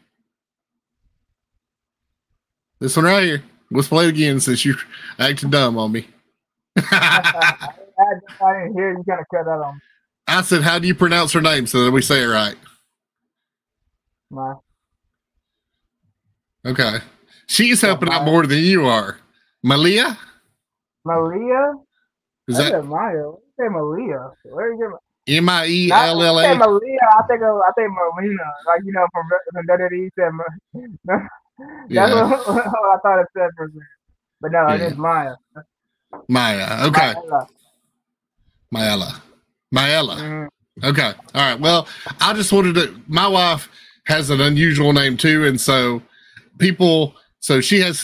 [2.80, 3.42] This one right here.
[3.70, 4.74] Let's play it again since you
[5.16, 6.09] acted dumb on me.
[6.76, 7.68] I,
[8.40, 9.04] didn't hear you.
[9.07, 9.80] Gotta cut that on.
[10.26, 12.57] I said, "How do you pronounce her name so that we say it right?"
[14.28, 14.54] My.
[16.66, 16.98] Okay,
[17.46, 19.20] she's helping out more than you are.
[19.62, 20.18] Malia.
[21.04, 21.74] Malia.
[22.48, 23.30] Is that Maya?
[23.59, 24.32] Say Malia.
[24.46, 25.05] Where you get?
[25.29, 26.45] M I E L L A.
[26.45, 28.43] I think of, I think Marina.
[28.66, 30.33] Like you know from from WWE said.
[31.05, 31.22] That's
[31.89, 32.31] yeah.
[32.31, 33.70] what, I thought it said for.
[34.41, 35.35] But no, it is Maya.
[36.29, 36.87] Maya.
[36.87, 37.14] Okay.
[38.74, 39.20] Mayella.
[39.74, 40.16] Mayella.
[40.16, 40.85] Mm-hmm.
[40.85, 41.12] Okay.
[41.35, 41.59] All right.
[41.59, 41.89] Well,
[42.20, 43.01] I just wanted to.
[43.09, 43.68] My wife
[44.05, 46.03] has an unusual name too, and so
[46.59, 47.14] people.
[47.41, 48.03] So she has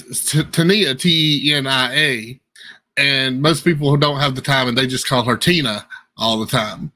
[0.52, 2.40] Tania, T E N I A,
[2.96, 6.38] and most people who don't have the time and they just call her Tina all
[6.38, 6.92] the time.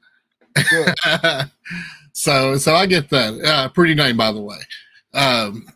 [2.13, 3.41] so so I get that.
[3.43, 4.57] Uh, pretty name, by the way.
[5.13, 5.67] Um,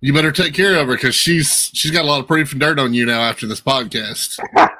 [0.00, 2.60] you better take care of her because she's she's got a lot of proof and
[2.60, 4.38] dirt on you now after this podcast.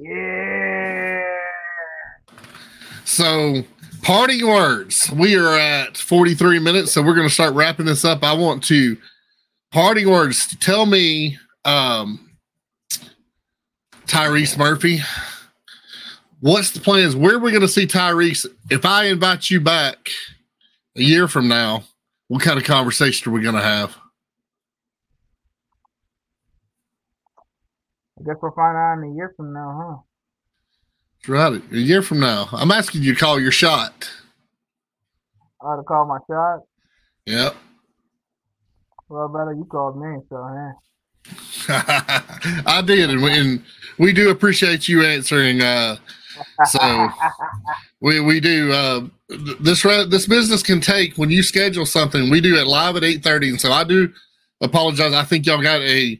[0.00, 1.24] yeah.
[3.04, 3.62] So
[4.02, 5.10] parting words.
[5.10, 8.22] We are at 43 minutes, so we're going to start wrapping this up.
[8.22, 8.96] I want to
[9.70, 10.56] parting words.
[10.56, 12.30] Tell me, um,
[14.06, 15.00] Tyrese Murphy
[16.40, 17.16] what's the plans?
[17.16, 18.46] Where are we going to see Tyrese?
[18.70, 20.10] If I invite you back
[20.96, 21.84] a year from now,
[22.28, 23.96] what kind of conversation are we going to have?
[28.18, 29.96] I guess we'll find out in a year from now, huh?
[31.18, 31.72] That's right.
[31.72, 32.48] A year from now.
[32.52, 34.10] I'm asking you to call your shot.
[35.60, 36.60] I to call my shot?
[37.26, 37.56] Yep.
[39.08, 40.72] Well, better you called me, so, huh?
[42.66, 43.62] I did, and we, and
[43.98, 45.96] we do appreciate you answering uh,
[46.66, 47.10] so
[48.00, 49.00] we we do uh,
[49.60, 52.30] this this business can take when you schedule something.
[52.30, 54.12] We do it live at eight thirty, and so I do
[54.60, 55.12] apologize.
[55.12, 56.18] I think y'all got a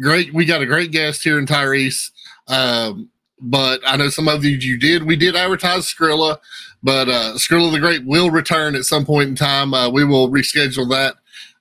[0.00, 2.10] great we got a great guest here in Tyrese.
[2.48, 3.10] Um,
[3.40, 5.04] but I know some of you you did.
[5.04, 6.38] We did advertise Skrilla,
[6.82, 9.74] but uh, Skrilla the Great will return at some point in time.
[9.74, 11.14] Uh, we will reschedule that.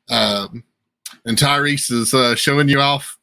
[0.10, 0.64] Um,
[1.26, 3.17] and Tyrese is uh, showing you off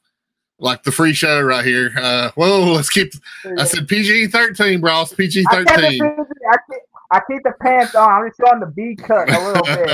[0.58, 1.92] like the free show right here.
[1.96, 3.12] Uh, whoa, let's keep.
[3.58, 5.12] I said PG thirteen, bros.
[5.12, 6.02] PG I kept it thirteen.
[6.02, 8.08] I keep, I keep the pants on.
[8.08, 9.90] I'm just showing the B cut a little bit.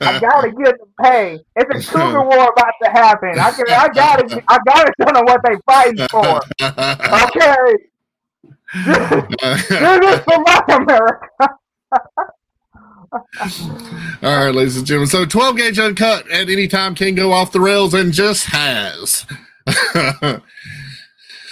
[0.00, 1.40] I gotta get the pay.
[1.56, 3.38] It's a cougar war about to happen.
[3.38, 6.40] I can, I gotta, I gotta show them what they fighting for.
[7.24, 7.88] Okay,
[8.72, 8.80] do
[10.00, 11.28] this for my America.
[14.22, 15.08] All right, ladies and gentlemen.
[15.08, 19.24] So 12 gauge uncut at any time can go off the rails and just has.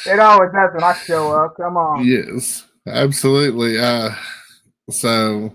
[0.08, 1.56] It always does when I show up.
[1.56, 2.04] Come on.
[2.06, 3.76] yes, absolutely.
[3.76, 4.10] Uh,
[4.88, 5.52] so,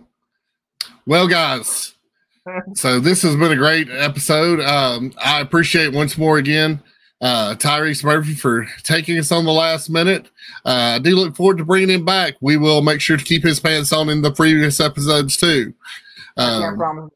[1.06, 1.94] well, guys,
[2.76, 4.60] so this has been a great episode.
[4.60, 6.84] Um, I appreciate once more again
[7.22, 10.26] uh, Tyrese Murphy for taking us on the last minute.
[10.66, 12.34] Uh, I do look forward to bringing him back.
[12.42, 15.74] We will make sure to keep his pants on in the previous episodes too.
[16.36, 17.12] I can't Um, promise.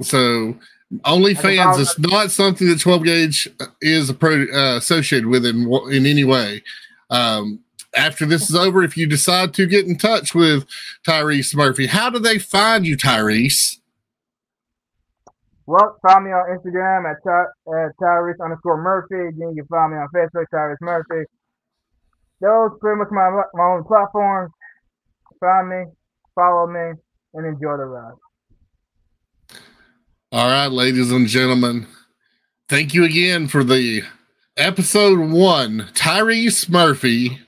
[0.00, 0.56] so
[1.00, 3.48] OnlyFans is not something that 12 gauge
[3.80, 6.62] is uh, associated with in in any way.
[7.10, 7.60] Um,
[7.94, 10.66] after this is over, if you decide to get in touch with
[11.06, 13.78] Tyrese Murphy, how do they find you, Tyrese?
[15.66, 19.36] Well, find me on Instagram at, Ty- at Tyrese underscore Murphy.
[19.38, 21.28] Then you can find me on Facebook, Tyrese Murphy.
[22.40, 24.50] Those pretty much my my own platforms.
[25.38, 25.84] Find me,
[26.34, 26.98] follow me,
[27.34, 28.14] and enjoy the ride.
[30.34, 31.86] All right, ladies and gentlemen,
[32.66, 34.02] thank you again for the
[34.56, 37.38] episode one, Tyrese Murphy.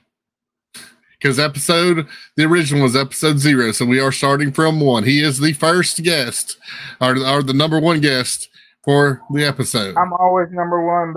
[1.17, 2.05] Because episode
[2.37, 5.03] the original was episode zero, so we are starting from one.
[5.03, 6.57] He is the first guest,
[7.01, 8.49] or, or the number one guest
[8.83, 9.97] for the episode.
[9.97, 11.15] I'm always number one,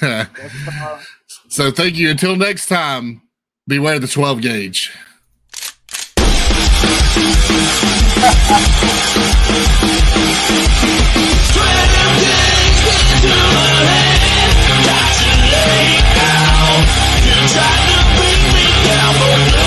[0.00, 0.28] all.
[1.48, 2.10] so thank you.
[2.10, 3.22] Until next time,
[3.66, 4.92] beware the 12 gauge.
[19.24, 19.63] You